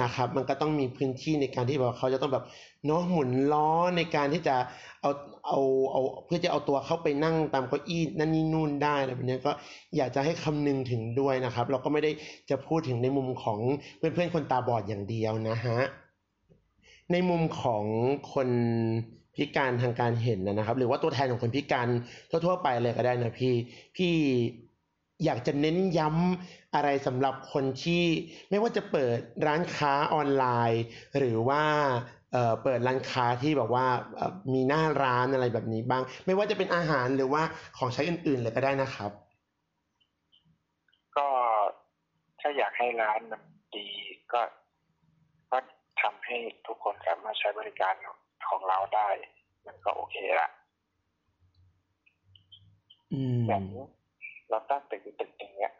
[0.00, 2.44] นะครับมันก็ต้องมีพื้นที่ในการที่แบบเขาจะต้องแบบ
[2.84, 4.56] เนาะหมุนล้อในการที่จะ
[5.02, 5.10] เอา
[5.46, 9.52] เอาเอาเพื่อจะเอาตัวเข้าไปนั่งตามเก้าอี้นั่นนี่นู่นได้อะไรแบบนี้ก็
[9.96, 12.10] อยากจะให้คำนึงถึงด้วยนะครับ เราก็ไม่ได้
[12.50, 13.58] จะพูดถึงในมุมของ
[13.98, 15.78] เพื่อนๆคนตาบอดอย่างเดียวนะฮะ
[17.12, 17.84] ในมุมของ
[18.32, 18.48] คน
[19.36, 21.88] พิการทางการเห็นนะครับ หรือว่าตัวแทนของคนพิการ
[22.30, 23.54] ทั่วๆไปเลยก็ได้นะพี่
[23.96, 24.14] พี่
[25.24, 28.04] อยากจะเน้นย้ำอะไรสำหรับคนที่
[28.50, 30.82] ไม่ว่าจะเปิดร้านค้าออนไลน์
[31.18, 31.62] หรือว่า
[32.32, 33.86] เเปิดร้านค้าที่แบบว่า
[34.52, 37.42] มีหน้าร้านอะไรแบบนี้บ้าง ไม่ว่าจะเป็นอาหารหรือว่า
[37.78, 39.10] ของใช้อื่นๆเลยก็ได้นะครับ
[41.16, 41.28] ก็
[42.40, 43.42] ถ้าอยากให้ร้านมัน
[43.76, 43.88] ดี
[44.32, 44.40] ก็
[45.50, 45.58] ก็
[46.02, 47.94] ทำให้ทุกคนสามารถใช้บริการ
[48.48, 49.08] ของเราได้
[49.66, 50.48] มันก็โอเคละ
[53.12, 53.62] อืมอย่าง
[54.50, 55.72] เราตั้งตึกอยู่ตึกอย่างเงี้ย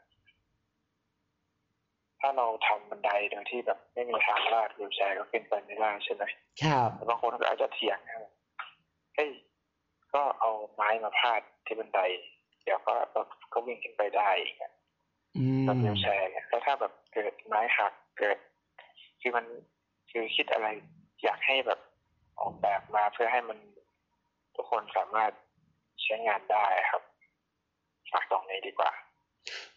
[2.21, 6.23] ถ้าเราทำบันไดโดยที่แบบไม่มีทางลาดวิวแชร์ก็ขึ้นไปไม่ได้ใช่ไหม
[6.63, 8.33] ครับบางคนก็อาจจะเถียงนะ
[9.15, 9.31] เฮ้ย
[10.15, 12.01] ก็เอาไม้มาพาดที่บันได
[12.65, 14.73] เดี๋ยวก็รถก็วิ่งขึ้นไปได้อีกอะ
[15.37, 18.39] อืมรถวิวแชร์เนี่ยแล้วถ้าแบบเกิดไม้หักเกิด
[19.21, 19.45] คือมัน
[20.11, 20.67] คือคิดอะไร
[21.23, 21.81] อยากให้แบบ
[22.41, 23.59] ออกแบบมาเพื่อให้มัน
[24.57, 25.33] ทุกคนสามารถ
[26.03, 27.03] ใช้งานได้ครับ
[28.13, 28.93] ฝากตรงนี้ดีกว่า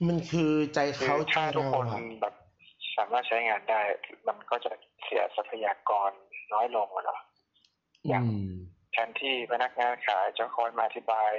[0.08, 2.36] มันคือใจคือเขาใจถ้าทุกเราคนอะแบบ
[2.98, 3.82] สามารถใช้งานได้
[4.28, 4.72] มันก็จะ
[5.04, 6.12] เสียทรัพยากร
[6.54, 7.22] น้อยลงอะเนาะ
[8.08, 8.52] อย่างอืม
[8.92, 11.32] แทนที่พนักงานขายจะคอยมาอธิบาย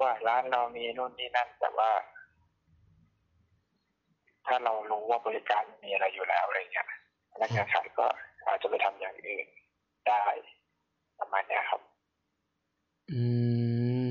[0.00, 1.90] ว่าร้านเรามีนู่นนี่นั่น แต่ว่า
[4.46, 6.88] ถ้าเรารู้ว่าบริการมีอะไรอยู่แล้วอะไรเงี้ย
[7.32, 8.06] พนักงานขายก็
[8.46, 9.46] อาจจะไปทำอย่างอื่น
[10.08, 10.24] ได้
[11.20, 11.80] ประมาณเนี้ยครับ
[13.10, 13.20] อื
[14.06, 14.08] ม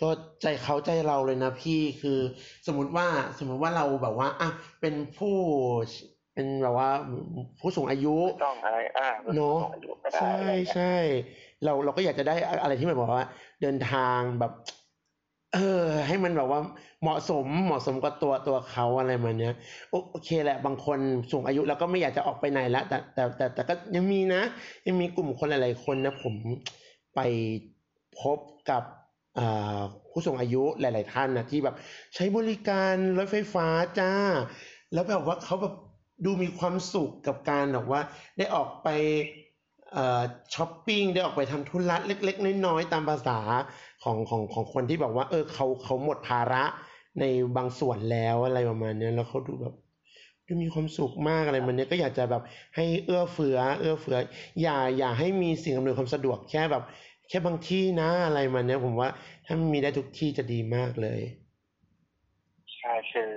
[0.00, 0.08] ก็
[0.42, 2.18] ใจเขาใจเราเลยนะพี่คือ
[2.66, 3.06] สมมติว่า
[3.38, 4.48] สมมติว่าเราแบบว่าอะ
[4.80, 5.36] เป็นผู้
[6.34, 6.90] เป็นแบบว่า
[7.60, 10.94] ผู้สูงอายุต้องอะไรอ่าเนอะอายุก็ได้ใช่อะไรเงี้ยใช่
[11.64, 13.24] เราเราก็อยากจะได้อะไรที่มันแบบว่า
[13.62, 14.52] เดินทางแบบ
[15.54, 16.60] เออ ให้มันแบบว่า
[17.02, 19.54] เหมาะสมเหมาะสมกับตัวตัวเขาอะไรมาเนี้ย
[19.90, 20.98] โอเคแหละบางคน
[21.32, 24.42] สูงอายุแล้วก็ไม่อยากจะออกไปไหนละแต่แต่แต่แต่ก็ยังมีนะ
[24.86, 26.34] ยังมีกลุ่มคนหลายๆคนนะ ผม
[27.14, 27.20] ไป
[28.20, 28.38] พบ
[28.70, 28.82] กับ
[29.38, 29.80] อ่า
[30.10, 31.74] ผู้สูงอายุหลาย ๆ ท่านนะที่แบบ
[32.14, 33.66] ใช้บริการรถไฟฟ้า
[33.98, 34.12] จ้า
[34.92, 35.74] แล้วแบบว่าเขาแบบ
[36.24, 38.00] ดูมีความสุขกับการแบบว่า
[38.38, 38.88] ได้ออกไป
[40.54, 43.38] ช้อปปิ้งได้ออกไปทำธุระเล็ก ๆ น้อยๆตามภาษา
[44.04, 46.64] ของของของคนที่แบบว่า เออเขาเขาหมดภาระ
[47.20, 47.24] ใน
[47.56, 49.74] บางส่วนแล้วอะไรประมาณนี้แล้วเขาดูแบบ
[50.46, 52.42] ดูมีความสุขมากอะไรมันเนี้ยก็อยากจะแบบ
[52.76, 54.16] ให้เอื้อเฟื้อ เอื้อเฟื้อ
[54.62, 56.84] อย่าอย่าให้มีสิ่งอำนวยความสะดวกแค่แบบ
[57.28, 59.08] แค่บางที่นะอะไรมันเนี้ยผมว่า
[59.46, 61.20] ถ้ามีได้ทุกที่จะดีมากเลย
[62.78, 63.30] ใช่คือ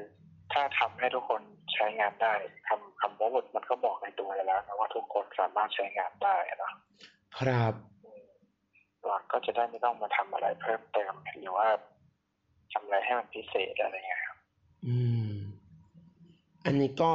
[0.51, 1.41] ถ้าทำให้ทุกคน
[1.74, 2.34] ใช้งานได้
[2.68, 2.86] คำ
[3.18, 6.72] คำว่ามันก็บอกในตัวแล้วนะว่าทุกคนสามารถใช้งานได้นะ
[7.39, 7.74] ครับ
[9.05, 11.68] เราก็จะได้ไม่ต้องมาทำอะไรเพิ่มเติมหรือว่า
[12.74, 14.38] ทำอะไรให้มันพิเศษอะไรเงี้ยครับ
[14.88, 14.97] อื
[15.28, 15.32] ม
[16.65, 17.11] อันนี้ก็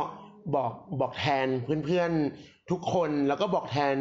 [0.55, 1.47] บอกบอกแทน
[1.87, 3.97] เพื่อนๆทุกคนแล้วก็บอกแทน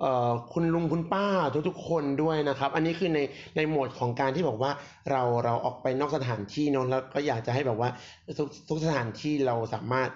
[0.00, 1.26] เอ่อคุณลุงคุณป้า
[1.68, 3.20] ทุกๆคนด้วยนะครับ อันนี้คือใน
[3.56, 4.70] ในโหมดของการที่บอกว่า
[5.10, 7.90] เราเราออกไปนอกสถานที่เนอะแล้วก็อยากจะให้แบบว่า
[8.38, 10.08] ทุกทุกสถานที่เราสามารถ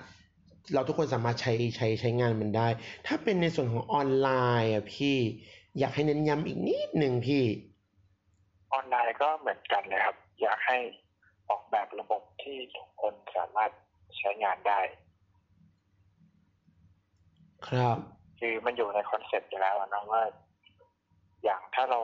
[0.72, 2.68] เราทุกคนสามารถใช้ใช้ใช้งานมันได้
[3.06, 4.28] ถ้าเป็นในส่วนของออนไล
[4.62, 5.16] น์อะพี่
[5.78, 7.44] อยากให้เน้นย้ำอีกนิดหนึ่งพี่
[8.72, 10.78] ออนไลน์ก็เหมือนกันเลยครับ อยากให้
[11.50, 13.70] ออกแบบระบบที่ทุกคนสามารถ
[14.18, 14.80] ใช้งานได้
[17.68, 17.96] ครับ
[18.40, 20.22] คือมันอยู่ใน concept อยู่แล้วอะนะว่า
[21.44, 22.00] อย่างถ้าเรา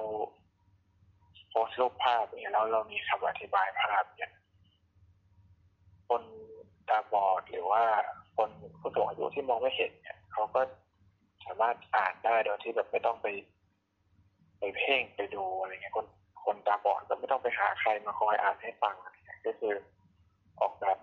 [1.49, 4.31] โพสต์รูปภาพเนี่ยแล้วเรามีคำอธิบายภาพเนี่ย
[6.09, 6.23] คน
[6.89, 7.85] ตาบอดหรือว่า
[8.41, 10.61] คนผู้สูงอายุที่มองไม่เห็นเนี่ยเขาก็
[11.47, 13.27] สามารถอ่านได้โดยที่แบบไม่ต้องไป
[14.59, 16.07] ไปเพ่งไปดูอะไรเงี้ยคน
[16.45, 19.75] คนตาบอดก็ไม่ต้องไปหาใครมาคอยอ่านให้ฟังอะไรเงี้ยก็คือ
[20.61, 20.99] ออกแบบ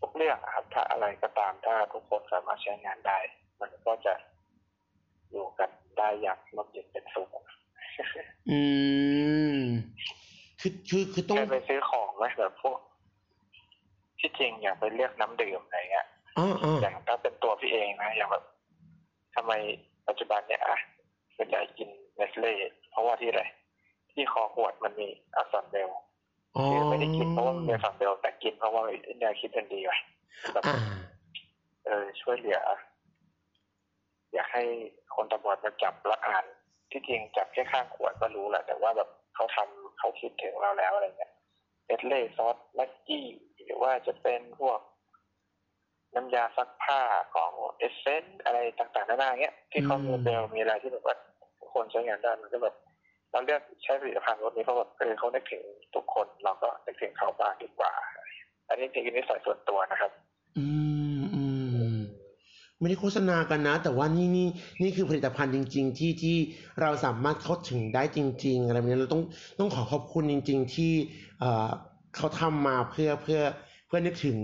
[0.00, 3.18] ทุกเรื่องอะครับถ้าอะไรก็ตามถ้าทุกคนสามารถใช้งานได้
[3.60, 4.14] มันก็จะ
[5.30, 7.28] อยู่กันได้อย่างร่มเย็นเป็นสุข
[8.50, 8.60] อื
[9.56, 9.58] ม
[10.60, 12.78] คือคือคือต้องแค่ไปซื้อของไหมแบบพวก
[14.20, 16.08] ที่จริงอย่างไปเลือกน้ำดื่มอะไรเงี้ย
[16.38, 18.44] อ๋ออ๋ออย่างถ้าเป็นตัวพี่เองนะอย่างแบบ
[19.34, 19.52] ทำไม
[20.08, 20.76] ปัจจุบันเนี่ยอะ
[21.36, 22.54] ส่วนใหญ่กินเนสเล่
[22.90, 23.42] เพราะว่าที่อะไร
[24.12, 25.90] ที่คอขวดมันมีอักษรเบล
[26.56, 28.82] อ๋อคือไม่ได้กินเพราะว่ามันมีอักษรเบลแต่กินเพราะว่า
[29.20, 29.92] แนวคิดมันดีไง
[30.52, 30.78] แบบอ่า
[31.86, 32.60] เออช่วยเหลือ
[34.32, 34.64] อยากให้
[35.14, 36.44] คนตาบอดมาจับและอ่าน
[36.90, 41.32] ที่จริงจับแค่ข้างขวดก็รู้แหละแต่ว่าแบบเขาทำเขาคิดถึงเราแล้วอะไรเงี้ย
[41.86, 43.26] เอสเล่ซอสแม็กกี้
[43.64, 44.78] หรือว่าจะเป็นพวก
[46.14, 47.00] น้ำยาซักผ้า
[47.34, 51.16] ของเอเซนอะไรต่างๆนานาเงี้ย ที่เขามีเบลมีอะไรที่แบบว่า
[51.58, 52.74] ทุกคนใช้งานได้มันก็แบบ
[53.30, 55.62] เราเลือกใช้ผลิตภัณฑ์รถนี้เพราะแบบเออเขานึกถึง
[55.94, 57.92] ทุกคนเราก็นึกถึงเขาบ้างดีกว่า
[58.68, 60.10] อันนี้จริงๆนิสัยส่วนตัวนะครับ
[60.58, 60.66] อื
[61.20, 61.44] มอื
[61.92, 61.96] ม
[62.78, 64.48] ไม่ได้โฆษณากันนะ แต่ว่านี่นี่
[64.82, 66.36] นี่คือผลิตภัณฑ์จริง ๆ ที่ที่
[66.80, 69.22] เราสามารถเข้าถึงได้จริง ๆ อะไรแบบนี้เราต้อง
[69.60, 70.92] ต้องขอขอบคุณจริง ๆ ที่
[71.40, 71.68] เอ่อ
[72.16, 74.38] เขาทำมาเพื่อเพื่อเพื่อนึกถึง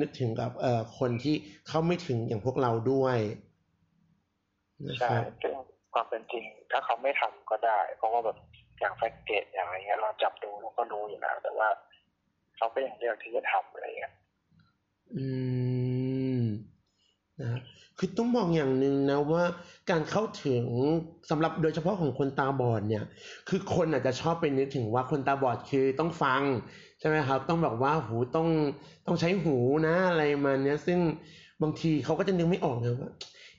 [0.00, 1.34] นึกถึงกับเอ่อคนที่
[1.68, 3.18] เข้าไม่ถึงอย่างพวกเราด้วย
[4.90, 5.54] นะคใช่รับซึ่ง
[5.94, 8.36] ความเป็นจริง ถ้าเขาไม่ทำก็ได้ เพราะว่าแบบ
[8.80, 11.68] อย่างแพ็กเกจอย่างไรเงี้ยเราจับดูเราก็รู้อยู่แล้วแต่ว่า
[12.56, 14.12] เขาก็ยังเลือกที่จะทำอะไรเงี้ย
[15.16, 15.26] อื
[16.42, 16.42] ม
[17.40, 17.60] นะ
[17.98, 19.44] คือต้องบอกอย่างหนึ่งนะว่า
[19.90, 20.64] การเข้าถึง
[21.30, 23.04] สำหรับโดยเฉพาะของคนตาบอดเนี่ย
[23.48, 26.42] คือคนอาจจะชอบไปนึกถึงว่าคนตาบอดคือต้องฟัง
[27.02, 28.48] ใช่ไหมครับ ต้องแบบว่าหูต้อง
[29.06, 31.00] ต้องใช้หูนะอะไรมาเนี้ยซึ่ง
[31.62, 33.10] บางทีเขาก็จะนึกไม่ออกเลยว่า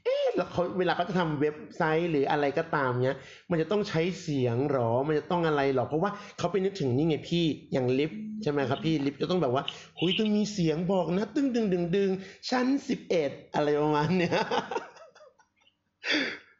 [0.04, 3.18] เอ๊ะแล้วเขาเวลาเขาจะทำเว็บไซต์หรืออะไรก็ตามเนี้ย
[3.50, 9.64] มันจะต้องใช้เสียงหรอ มันจะต้องอะไรหรอ เพราะว่าเขาไปนึกถึงนี่ไงพี่อย่างลิฟต์ใช่ไหมครับพี่ลิฟต์จะต้องแบบว่า
[10.00, 12.10] หุยต้องมีเสียงบอกนะตึ้งดึงดึงดึง
[12.50, 14.36] ชั้นสิบเอ็ดอะไรประมาณเนี้ย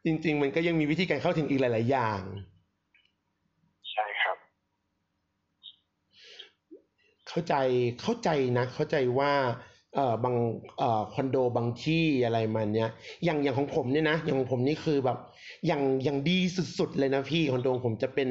[0.04, 2.22] จริง ๆ มันก็ยังมีวิธีการเข้าถึงอีกหลาย ๆ อย่าง
[3.92, 4.38] ใช่ครับ
[7.34, 7.56] เข้าใจ
[8.02, 9.32] เข้าใจนะเข้าใจว่า
[9.94, 10.36] เอ่อบาง
[10.78, 12.90] เอ่อคอนโดบางที่อะไรมันเนี้ย
[13.24, 15.18] อย่างอย่างของผมเนี่ยนะอย่างของผมนี่คือแบบ
[15.66, 16.38] อย่างอย่างดี
[16.78, 18.30] สุดๆเลยนะพี่คอนโดของผมจะเป็น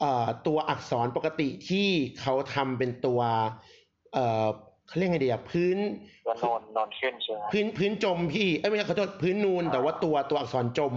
[0.00, 1.88] เอ่อตัวอักษรปกติที่
[2.20, 3.20] เขาทำเป็นตัว
[4.12, 4.46] เอ่อ
[4.86, 5.78] เขาเรียกไงดีอะพื้น
[6.26, 10.94] ว่านอนนอนขึ้นใช่ไหมพื้นพื้นจมพี่เอ้ยไม่ใช่ขอโทษพื้นนูนแต่ว่าตัวตัวอักษรจม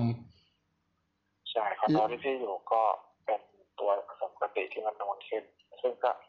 [1.52, 2.82] ใช่คอนโดที่พี่อยู่ก็
[3.26, 3.42] เป็น
[3.80, 3.90] ตัว
[4.36, 5.44] ปกติที่มันนอนขึ้น
[5.82, 6.12] ซึ่งก็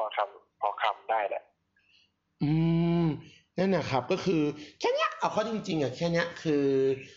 [0.00, 1.42] อทำพอคำได้แหละ
[2.42, 2.52] อื
[3.04, 3.06] ม
[3.58, 4.42] นั่นนะครับก็คือ
[4.80, 6.66] แค่เนี้ยเอาเข้อจริงๆอะแค่เนี้ยคือ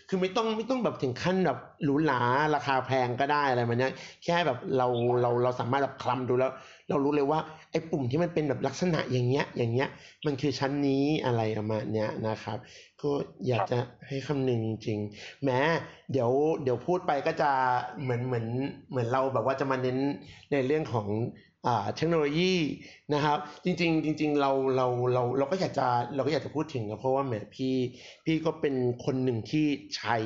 [0.09, 2.21] คือไม่ต้องไม่ต้องแบบถึงขั้นแบบหรูหรา
[2.55, 3.93] ราคาแพงก็ได้อะไรมันเนี้ย
[4.25, 4.87] แค่แบบเรา
[5.21, 6.51] เราเราสามารถแบบคลำดูแล้ว
[6.89, 7.39] เรารู้เลยว่า
[7.71, 9.89] ไอ้ปุ่มที่มันเป็นแบบลักษณะอย่างเงี้ย อย่างเงี้ย
[10.25, 12.57] มันคือชั้นนี้อะไรประมาณเนี้ยนะครับ
[13.01, 13.11] ก็
[13.47, 13.77] อยากจะ
[14.07, 15.59] ให้คำนึงจริงๆแม้
[16.11, 16.31] เดี๋ยว
[16.63, 17.51] เดี๋ยวพูดไปก็จะ
[18.01, 18.47] เหมือนเหมือน
[18.89, 19.97] เหมือนเราแบบว่าจะมาเน้น
[20.51, 21.07] ในเรื่องของ
[21.95, 22.53] เทคโนโลยี
[23.13, 27.75] นะครับ จริงๆจริง ๆ เราเราเราเราก็อยากจะเราก็อยากจะพูดถึงนะเพราะว่าแหมพี่
[28.25, 30.17] พี่ก็เป็นคนหนึ่งที่ใช้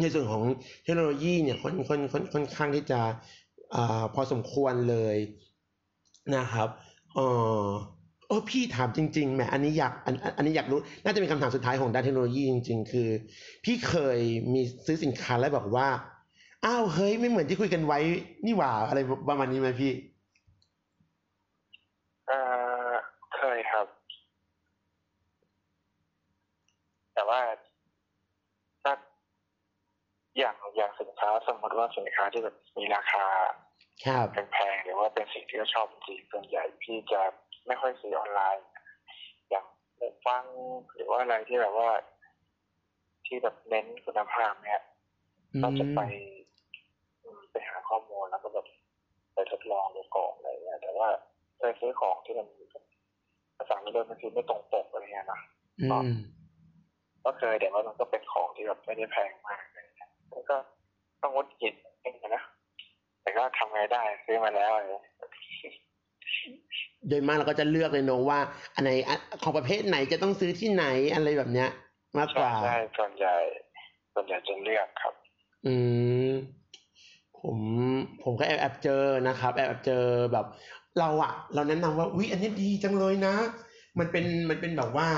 [0.00, 0.42] ในส่วนของ
[0.82, 3.00] เทคโนโลยีเนี่ยค่อนค่อนค่อนค่อนข้างที่จะ
[3.74, 5.16] อ่าพอสมควรเลย
[6.36, 6.68] นะครับ
[7.14, 7.20] เอ
[7.64, 7.66] อ
[8.28, 13.08] เออพี่ถามจริงๆแหมอันนี้อยากอันอันอันนี้อยากรู้ น่าจะเป็นคำถามสุดท้ายของด้านเทคโนโลยีจริง ๆ คือ
[13.64, 14.18] พี่เคย
[14.52, 15.88] มีซื้อสินค้าแล้วบอกว่า
[16.64, 17.98] อ้าวเฮ้ยไม่เหมือนที่คุยกันไว้
[18.46, 19.92] นี่หว่าอะไรประมาณนี้ไหมพี่
[22.28, 22.32] เอ
[22.88, 22.92] อ
[23.36, 23.86] เคยครับ
[27.14, 27.40] แต่ว่า
[28.84, 28.94] ถ้า
[30.38, 33.26] อย่างอย่างสินค้าสมม ติว่าสินค้าที่แบบมีราคา
[34.06, 37.20] ครับแพงๆหรือว่าเป็นสิ่งที่เราชอบจริงๆส่วนใหญ่พี่จะ
[37.66, 38.64] ไม่ค่อยซื้อออนไลน์
[39.50, 39.64] อย่าง
[39.96, 40.44] หูฟัง
[40.94, 41.90] หรือว่าอะไรที่แบบว่า
[43.26, 44.82] ที่แบบเน้นคุณภาพเนี่ย
[45.54, 46.00] อืมก็จะไป
[47.22, 48.66] อืมไปหาข้อมูลแล้วก็แบบ
[49.34, 51.08] ไปทดลองดูก่อนอะไรเงี้ยแต่ว่า
[51.58, 52.46] เคยซื้อของที่มัน
[53.56, 55.40] ภาษาไม่เดินบางทีไม่ตรงปกอะไรเงี้ยนะ
[55.80, 56.18] อืม
[57.24, 60.56] ก็เคยแต่ว่ามันก็เป็นของที่แบบไม่ได้แพงมากอะไรเงี้ยมันก็
[61.22, 62.42] ต้องงดกินเองนะ
[63.22, 65.04] แต่ก็ทำไงได้ซื้อมาแล้วอะไรเงี้ย
[67.08, 68.40] โดยมากเราก็จะเลือกเลยเนอะว่า
[68.74, 71.68] อันไหนอะของประเภทไหนจะต้องซื้อที่ไหนอะไรแบบเนี้ย
[72.18, 73.36] มากกใช่ว่าใช่ส่วนใหญ่
[74.14, 75.14] ส่วนใหญ่จะเลือกครับ
[75.66, 75.74] อื
[76.30, 76.32] ม
[77.40, 77.58] ผม
[78.22, 80.46] ผมก็แอบแอบเจอนะครับแอบแอบเจอแบบ
[80.98, 83.34] เราอะเราแนะนำว่าวิอันนี้ดีจังเลยนะ
[83.98, 85.08] มันเป็นมันเป็นแบบว่า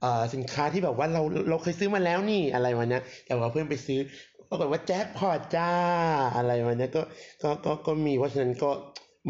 [0.00, 3.98] เอ่อสินค้าที่แบบว่าเราเราเคยซื้อมาแล้วนี่อะไรวันเนี้ยแต่ว่าเพื่อนไปซื้อ
[4.48, 5.70] ปรากฏว่าแจ็คพอตจ้า
[6.36, 7.02] อะไรวันนี้ก็
[7.42, 8.70] ก็ก็ก็มีเพราะฉะนั้นก็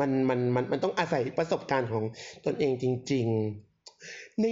[0.00, 2.04] มันมันมันมันต้องอาศัยประสบการณ์ของ
[2.46, 3.26] ตนเองจริง
[3.84, 4.46] ๆ ใน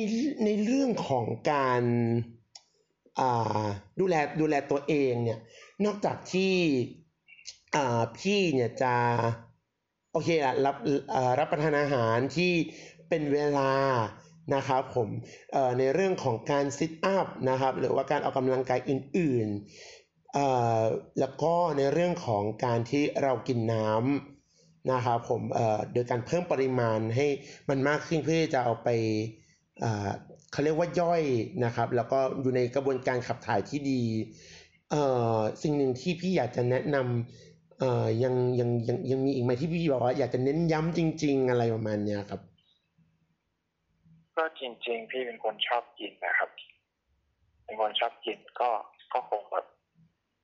[0.44, 1.82] ในเรื่องของการ
[3.20, 3.64] อ่า
[4.00, 5.38] ดูแลดูแลตัวเองเนี่ย
[5.84, 6.54] นอกจากที่
[7.76, 8.94] อ่าพี่เนี่ยจะ
[10.12, 10.76] โอเคละรับ
[11.38, 12.52] รับประทานอาหารที่
[13.08, 13.72] เป็นเวลา
[14.54, 15.08] นะครับผม
[15.78, 19.95] ในเรื่องของการซิทอัพนะครับหรือว่าการออกกำลังกายอื่นๆ
[21.20, 25.42] แล้วก็ในเรื่องของการที่เรากินน้ำนะครับผม
[25.92, 27.26] โดยการเพิ่มปริมาณให้
[27.68, 28.88] มันมากขึ้นเพื่อจะเอาไป
[30.52, 31.22] เขาเรียกว่าย่อย
[31.64, 34.02] นะครับ แล้วก็อยู่ในกระบวนการขับถ่ายที่ดี
[35.62, 42.40] สิ่งหนึ่งที่พี่อยากจะแนะนำยังยังยังยังมีอีกไหมที่พี่บอกว่าอยากจะเน้นย้ำจริง ๆ อะไรประมาณเนี้ยครับ
[44.36, 46.50] ก็จริง ๆ พี่เป็นคนชอบกินนะครับ
[47.64, 48.70] เป็นคนชอบกินก็
[49.12, 49.66] ก็คงแบบ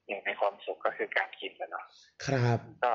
[0.07, 1.85] อย่างในความสุขก็คือการกินนะเนาะ
[2.27, 2.93] ครับก็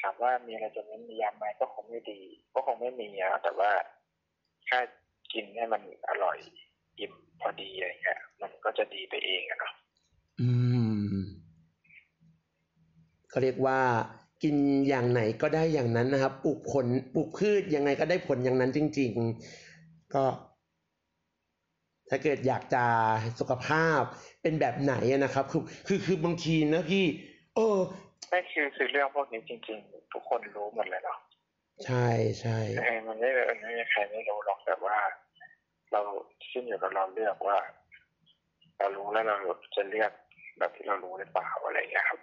[0.00, 2.20] ถามว่ามีอะไรจะเน้นย้ำไหมก็คงไม่ดี
[2.54, 3.70] ก็คงไม่มีนะแต่ว่า
[4.68, 4.78] ถ้า
[5.32, 6.38] กินให้มันอร่อย
[6.98, 9.72] อิ่มพอดีอะไรเงี้ยมันก็จะดีไปเองอะเนาะ
[10.40, 10.50] อื
[11.12, 11.14] ม
[13.28, 13.80] เขาเรียกว่า
[14.42, 14.56] กิน
[14.88, 19.12] อย่างไหนก็ได้อย่างนั้นนะครับปลูกผลปลูกพืชยังไงก็ได้ผลอย่างนั้นจริง
[19.62, 20.24] ๆ ก็
[22.08, 22.84] ถ้าเกิดอยากจะ
[23.38, 24.02] สุขภาพ
[24.44, 27.04] เป็นแบบไหนอะนะครับ คือคือคือบางทีนะพี่
[27.56, 27.78] เออ
[28.28, 31.18] ไม่คือคือเรื่องพวกนี้จริง ๆ ทุกคนรู้หมดเลยเนาะ
[31.86, 32.08] ใช่
[32.40, 34.96] ใช่เออมันไม่มันไม่มีใครไม่รู้หรอกแต่ว่า
[35.92, 36.00] เรา
[36.50, 37.58] ขึ้นอยู่กับเราเลือกว่า
[38.78, 39.36] เรารู้แล้วเรา
[39.76, 40.12] จะเลือก
[40.58, 42.20] แบบที่เรารู้หรือเปล่าอะไรอย่างเงี้ยครับ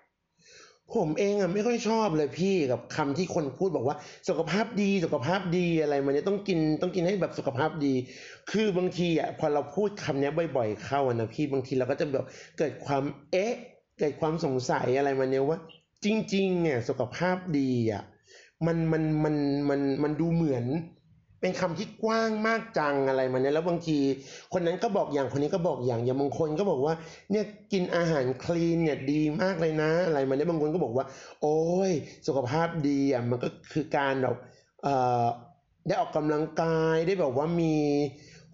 [0.96, 3.98] ผมเองอะไม่ค่อยชอบเลยพี่กับคำที่คนพูดบอกว่า
[4.30, 7.94] สุขภาพดีสุขภาพดีอะไรมันเนี่ยต้องกินต้องกินให้แบบสุขภาพดี
[8.52, 12.26] คือบางทีอะพอเราพูดคำเนี้ยบ่อย ๆ เข้าอะนะพี่บางทีเราก็จะแบบ
[12.58, 13.54] เกิดความเอ๊ะ
[14.00, 15.60] เกิดความสงสัยอะไรมันเนี่ยว่า
[16.06, 18.04] จริงๆเนี่ยสุขภาพดีอะ
[18.66, 19.36] มันมันมัน
[19.70, 20.66] มันมันดูเหมือน
[21.42, 23.98] เป็นคำที่กว้างมากจังอะไรมันเนี่ยแล้วบางที
[24.54, 26.94] คนนั้นก็บอกอย่างคนนี้ก็บอกอย่างอย่างบางคนก็บอกว่า
[27.32, 31.06] เนี่ยกินอาหารคลีนเนี่ยดีมากเลยนะ อะไรมันเนี่ยบางคนก็บอกว่า
[31.42, 31.92] โอ้ย
[32.28, 34.36] สุขภาพดีอะมันก็คือการแบบ
[34.84, 35.26] เอ่อ
[35.88, 37.76] ได้ออกกำลังกายได้แบบว่ามี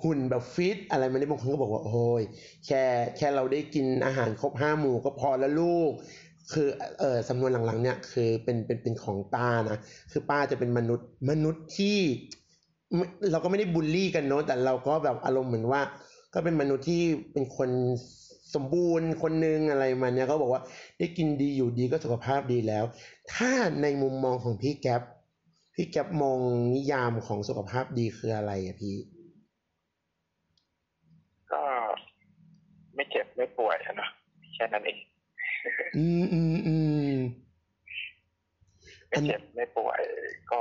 [0.04, 2.24] หุ่นแบบฟิตอะไรมันเนี่ยบางคนก็บอกว่าโอ้ย
[2.66, 2.84] แค่
[3.18, 5.92] แค่เราได้กินอาหารครบห้าหมู่ก็พอแล้วลูก
[6.54, 6.68] คือ
[7.00, 9.78] เออสำนวนหลังๆเนี่ยคือเป็นเป็นเป็นของป้านะ
[10.12, 12.00] คือป้าจะเป็นมนุษย์มนุษย์ที่
[12.96, 15.82] ไม่เราก็ไม่ได้บูลลี่กันเนอะแต่เราก็แบบอารมณ์เหมือนว่า
[16.34, 17.70] ก็เป็นมนุษย์ที่เป็นคน
[18.56, 20.62] สมบูรณ์คนหนึ่งอะไรมาเนี่ยเขาบอกว่า
[21.00, 22.84] ได้กินดีอยู่ดีก็สุขภาพดีแล้ว
[23.34, 25.02] ถ้าในมุมมองของพี่แก๊ป
[25.76, 26.40] พี่แก๊ปมอง
[26.76, 28.96] นิยามของสุขภาพดีคืออะไรอะพี่
[31.52, 31.64] ก็
[32.96, 34.10] ไม่เจ็บไม่ป่วยอะเนาะ
[34.54, 35.00] แค่นั้นเอง
[35.98, 36.76] อืมอืมอื
[37.12, 37.16] ม
[39.10, 40.02] ไม่เจ็บไม่ป่วย
[40.52, 40.60] ก็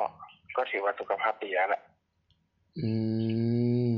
[0.56, 1.82] ก็ถือว่าสุขภาพดีแล้วแหละ
[2.78, 2.90] อื
[3.90, 3.92] ม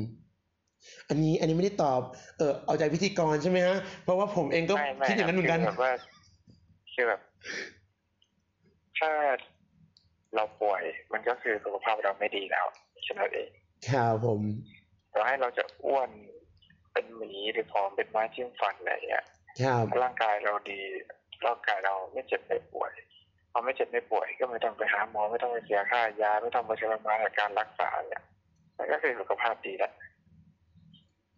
[1.09, 2.01] อันนี้อันนี้ไม่ได้ตอบ
[2.39, 5.93] เออเอาใจพิธีกรใช่ไหมฮะ เพราะว่าผมเองก็ไม่ไม่คิดอย่างนั้นเหมือนกันคืแบบว่า
[6.93, 7.21] คือแบบ
[8.99, 9.11] ถ้า
[10.35, 12.67] เราป่วยมันก็คือสุขภาพเราไม่ดีแล้ว
[13.05, 13.49] แค่นั้นเอง
[13.91, 14.41] ครับผม
[15.15, 16.11] ต่อให้เราจะอ้วน
[16.93, 19.25] เป็นหมีหรือผอมเป็นไม้จิ้มฟันอะไรเงี้ย
[19.63, 20.81] ครับถ้าร่างกายเราดี
[21.47, 22.93] ร่างกายเราไม่เจ็บไม่ป่วย
[23.53, 28.38] พอไม่เจ็บไม่ป่วยก็ไม่ต้องไปหาหมอไม่ต้องไปเสียค่ายาไม่ต้องไปใช้ประมาณในการรักษาเนี่ยมัน
[28.93, 29.93] ก็คือสุขภาพดีแล้ว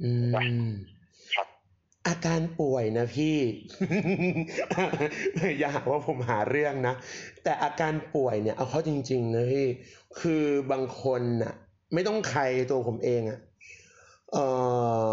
[0.02, 0.10] อื
[0.64, 0.68] ม
[1.34, 1.48] ครับ
[2.06, 3.38] อาการป่วยนะพี่
[5.58, 6.94] อย่าหาว่าผมหาเรื่องนะ
[7.42, 9.66] แต่อาการป่วยเนี่ย เอาเข้าจริง ๆ นะพี่
[10.20, 11.54] คือบางคนน่ะ
[11.94, 13.38] ไม่ต้องใครตัวผมเองอะ
[14.32, 14.46] เอ่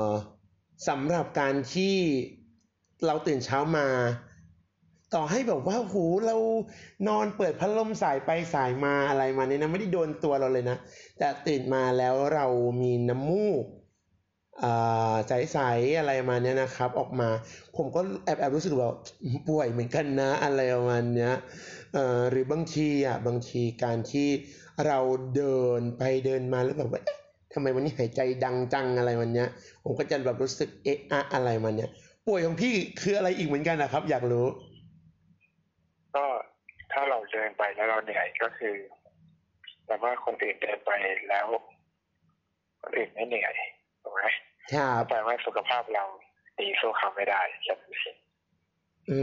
[0.05, 0.07] อ
[0.87, 1.95] สำหรับการที่
[3.05, 3.87] เราตื่นเช้ามา
[5.15, 6.35] ต่อให้แบบว่าหูเรา
[7.07, 10.77] นอนเปิดพัดลมสายไปสายมาอะไรมาเนี่ยนะไม่ได้โดนตัวเราเลยนะ
[11.19, 12.45] แต่ตื่นมาแล้วเรา
[12.81, 13.65] มีน้ำมูก
[14.63, 17.29] อ่าใสๆอะไรมาเนี้ยนะครับ ออกมา
[17.77, 18.95] ผมก็แอบแอบรู้สึกแบบ
[19.47, 21.33] ป่วยเหมือนกันนะอะไรประมาณเนี้ย
[21.93, 24.29] เอ่อหรือบางทีอะบางทีการที่
[24.85, 24.99] เรา
[25.35, 27.01] เดินไปเดินมาแล้วแบบว่า
[27.53, 29.49] ทำไมวันนี้หายใจดังจังอะไรมันเนี้ย
[29.83, 31.89] ผมก็จะแบบรู้สึกเอะอะอะไรมันเนี้ย
[32.27, 34.45] ป่วยของพี่คืออะไรอีกเหมือนกันนะครับ อยากรู้
[36.15, 36.25] ก็
[36.93, 38.75] ถ้าเราเดิน ไปแล้วเราเหนื่อยก็คือ
[39.85, 40.91] แต่ว่าคนอื่นเดินไป
[41.29, 41.47] แล้ว
[42.81, 43.53] คนอื่นไม่เหนื่อย
[44.01, 44.21] ถูกไหม
[44.73, 46.03] ครับแปลว่าสุขภาพเรา
[46.59, 48.17] ดีสู้เขาไม่ได้แค่นั้นเอง
[49.09, 49.21] อื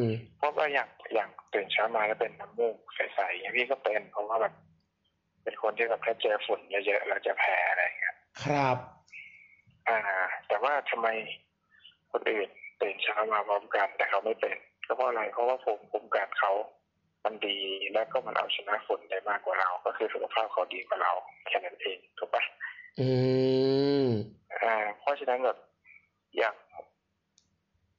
[0.00, 0.02] ม
[0.38, 4.54] เพราะว่าอย่างอย่างตื่นเช้ามาแล้วเป็นน้ำมูกใสๆอย่างพี่ก็เป็นเพราะว่าแบบ
[5.42, 8.76] เป็นคนที่แบบถ้าเจอฝุ่นเยอะๆเราจะแพ้อะไรอย่างเงี้ยครับ
[9.88, 9.98] อ่า
[10.48, 11.08] แต่ว่าทำไม
[12.12, 12.48] คนอื่น
[12.82, 14.56] ตื่นเช้ามาพร้อมกันแต่เขาไม่เป็น
[14.86, 16.52] ก็เพราะอะไรเพราะว่าภูมิคุ้มกันเขา
[17.24, 17.56] มันดี
[17.92, 21.12] แล้วก็มันเอาชนะฝุ่นได้มากกว่าเรา ก็คือสุขภาพเขาดีกว่าเรา
[21.48, 22.42] แค่นั้นเองถูกปะ
[23.00, 23.08] อื
[24.04, 24.06] ม
[24.62, 25.58] อ่าเพราะฉะนั้นแบบ
[26.36, 26.54] อย่าง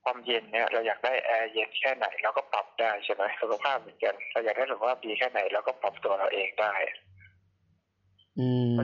[0.04, 6.74] ความเย็นเนี่ยเราอยากได้แอร์เย็นแค่ไหนเราก็ปรับได้ใช่ไหมสุขภาพเหมือนกันเราอยากได้สุขภาพดีแค่ไหนเราก็ปรับตัวเราเองได้
[8.40, 8.76] อืม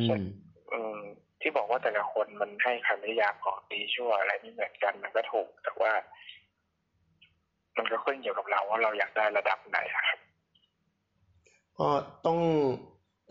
[0.73, 0.99] อืม
[1.41, 5.93] ที่บอกว่าแต่ละคนมันให้คำนิยามของดีชั่วอะไรไม่เหมือนกันมันก็ถูกแต่ว่า
[7.77, 10.19] มันก็ขึ้นอยู่กับเราว่าเราอยากได้ระดับไหนอะครับ
[11.81, 11.89] ก็
[12.25, 12.39] ต้อง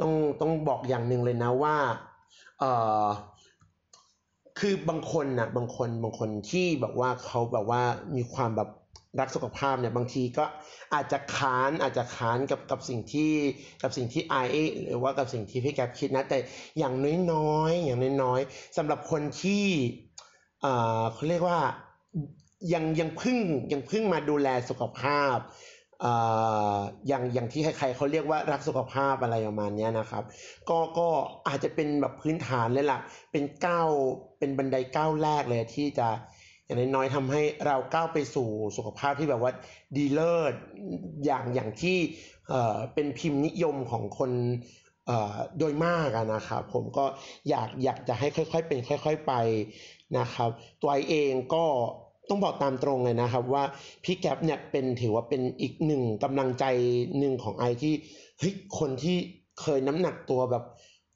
[0.00, 1.76] ต้องต้องบอกอย่างหนึ่งเลยนะว่า
[2.58, 2.64] เอ
[3.04, 3.06] อ
[4.58, 7.82] คือบางคนนะบางคนบางคนที่แบบว่าเขาแบบว่า
[8.16, 8.68] มีความแบบ
[9.20, 10.44] รักสุขภาพเนี่ยบางทีก็
[10.94, 13.32] อาจจะค้านอาจจะค้านกับกับสิ่งที่
[13.82, 14.34] กับสิ่งที่ไอ
[14.88, 16.38] หรือว่ากับสิ่งที่พี่แกคิดนะ แต่
[16.78, 16.94] อย่าง
[17.32, 19.66] น้อยๆอย่างน้อยๆสำหรับคนที่
[20.62, 21.60] เอ่อเขาเรียกว่า
[22.74, 23.38] ยังยังพึ่ง
[23.72, 25.36] ยังพึ่งมาดูแลสุขภาพ
[26.04, 26.12] อ่
[26.76, 26.78] อ
[27.08, 30.24] อย่างอย่างที่ใครๆเขาเรียกว่ารักสุขภาพอะไรประมาณนี้นะครับ
[30.68, 31.08] ก็ก็
[31.48, 33.00] อาจจะเป็นแบบพื้นฐานเลยล่ะ
[33.32, 33.88] เป็นก้าว
[34.38, 36.08] เป็นบันไดก้าวแรกเลยที่จะ
[36.64, 39.52] อย่างน้อยๆทำให้เราก้าวไปสู่สุขภาพที่แบบว่า
[39.96, 40.54] ดีเลิศ
[41.26, 41.98] อย่างอย่างที่
[42.48, 44.30] เอ่อเป็นพิมพ์นิยมของคน
[45.06, 47.04] เอ่อโดยมากอะนะครับผมก็
[47.48, 49.32] อยากอยากจะให้ค่อยๆเป็นค่อย ๆไป
[50.18, 50.50] นะครับ
[50.82, 51.64] ตัวเองก็
[52.28, 53.64] ต้องบอกตามตรงเลยนะครับว่า
[54.04, 56.64] พี่แก๊ปเนี่ยเป็นถือว่าเป็นอีกหนึ่งกำลังใจ
[57.18, 57.94] หนึ่งของไอที่
[58.38, 59.16] เฮ้ยคนที่
[59.60, 60.64] เคยน้ำหนักตัวแบบ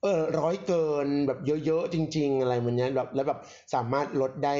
[0.02, 3.38] เออร้อยเกินแบบเยอะๆจริง ๆ อะไรมันเนี้ยแบบแล้วแบบ
[3.74, 4.56] สามารถลดได้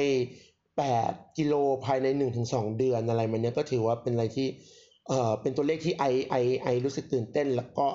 [0.77, 1.53] แปดกิโล
[1.85, 4.47] ภายในหนึ่งถึงสองเดือนอะไรมันเนี้ยก็ถือว่าเป็นอะไรที่
[5.07, 7.87] เออเป็นตัวเลขที่ไอไอไอรู้สึกตื่นเต้น แล้วก็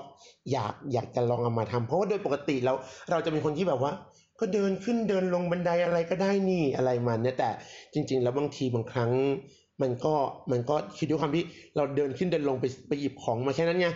[0.52, 2.76] อยากอยากจะลองเอามาทำเพราะว่าโดยปกติแล้ว
[3.11, 3.92] เราจะเป็นคนที่แบบว่า
[4.41, 7.51] ก็เดินขึ้นเดินลงบันไดอะไรก็ได้นี่อะไรมันเนี่ยแต่
[7.93, 9.12] จริง ๆ แล้วบางทีบางครั้ง
[9.82, 10.14] มันก็
[10.53, 11.45] มันก็คือด้วยความที่
[11.76, 13.89] เราเดินขึ้นเดินลงไปไปหยิบของมาแค่นั้นไง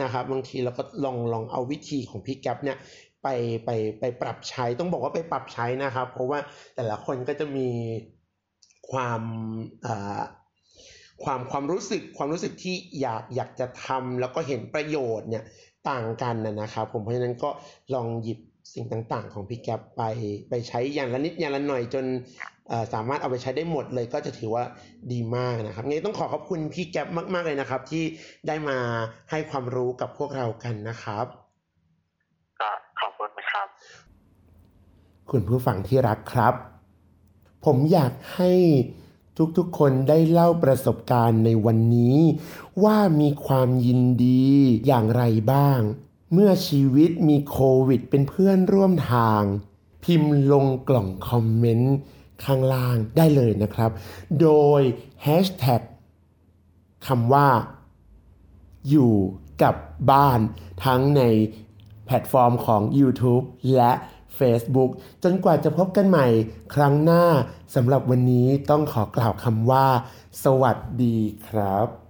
[0.00, 2.78] นะครับบางทีเราก็ลองลองเอาวิธีของพี่แก๊ปเนี่ย
[3.22, 3.28] ไป
[3.64, 3.70] ไป
[4.00, 6.38] ไปปรับใช้ต้องบอกว่าไปปรับใช้นะครับ เพราะว่า
[6.76, 7.68] แต่ละคนก็จะมี
[8.90, 9.22] ความ
[9.86, 10.22] อ่า
[11.24, 15.44] ความความรู้สึกความรู้สึกที่อยากอยากจะทำแล้วก็เห็นประโยชน์เนี่ย
[15.90, 17.50] ต่างกันนะนะครับผมเพราะฉะนั้นก็
[17.94, 18.38] ลองหยิบ
[18.74, 20.02] สิ่งต่างๆ ของพี่แก๊ปไป
[20.48, 22.04] ไปใช้อย่างละนิดอย่างละหน่อยจน
[22.68, 24.64] เอ่อสามารถเอาไปใช้ได้หมดเลยก็จะถือว่า
[25.12, 28.04] ดีมากนะครับงั้นต้องขอขอบคุณพี่แก๊ปมาก ๆเลยนะครับ ที่
[28.46, 28.78] ได้มา
[29.30, 31.26] ให้ความรู้กับพวกเรากันนะครับ
[32.60, 32.70] ก็
[33.00, 33.66] ขอบคุณนะครับ
[35.30, 36.54] คุณผู้ฟังที่รักครับ
[37.66, 38.50] ผมอยากให้
[39.56, 42.18] ทุกๆ คนได้เล่าประสบการณ์ในวันนี้
[42.84, 44.46] ว่ามีความยินดี
[44.86, 45.80] อย่างไรบ้าง
[46.32, 47.58] เมื่อชีวิตมีโค
[47.88, 49.42] วิดเป็นเพื่อนร่วมทาง
[50.04, 51.94] พิมพ์ลงกล่องคอมเมนต์
[52.44, 53.90] ข้างล่างได้เลยนะครับ
[54.40, 54.80] โดย
[55.26, 55.82] Hashtag
[57.06, 57.48] คำว่า
[58.90, 59.12] อยู่
[59.62, 59.74] กับ
[60.10, 60.40] บ้าน
[60.84, 61.22] ทั้งใน
[62.06, 63.44] แพลตฟอร์มของ YouTube
[63.76, 63.92] และ
[64.40, 64.90] Facebook
[65.22, 66.26] จนกว่าจะพบกันใหม่
[66.74, 67.24] ครั้งหน้า
[67.74, 69.86] สำหรับวันนี้ต้องขอกล่าวคำว่า
[70.44, 71.16] สวัสดี
[71.48, 72.07] ครับ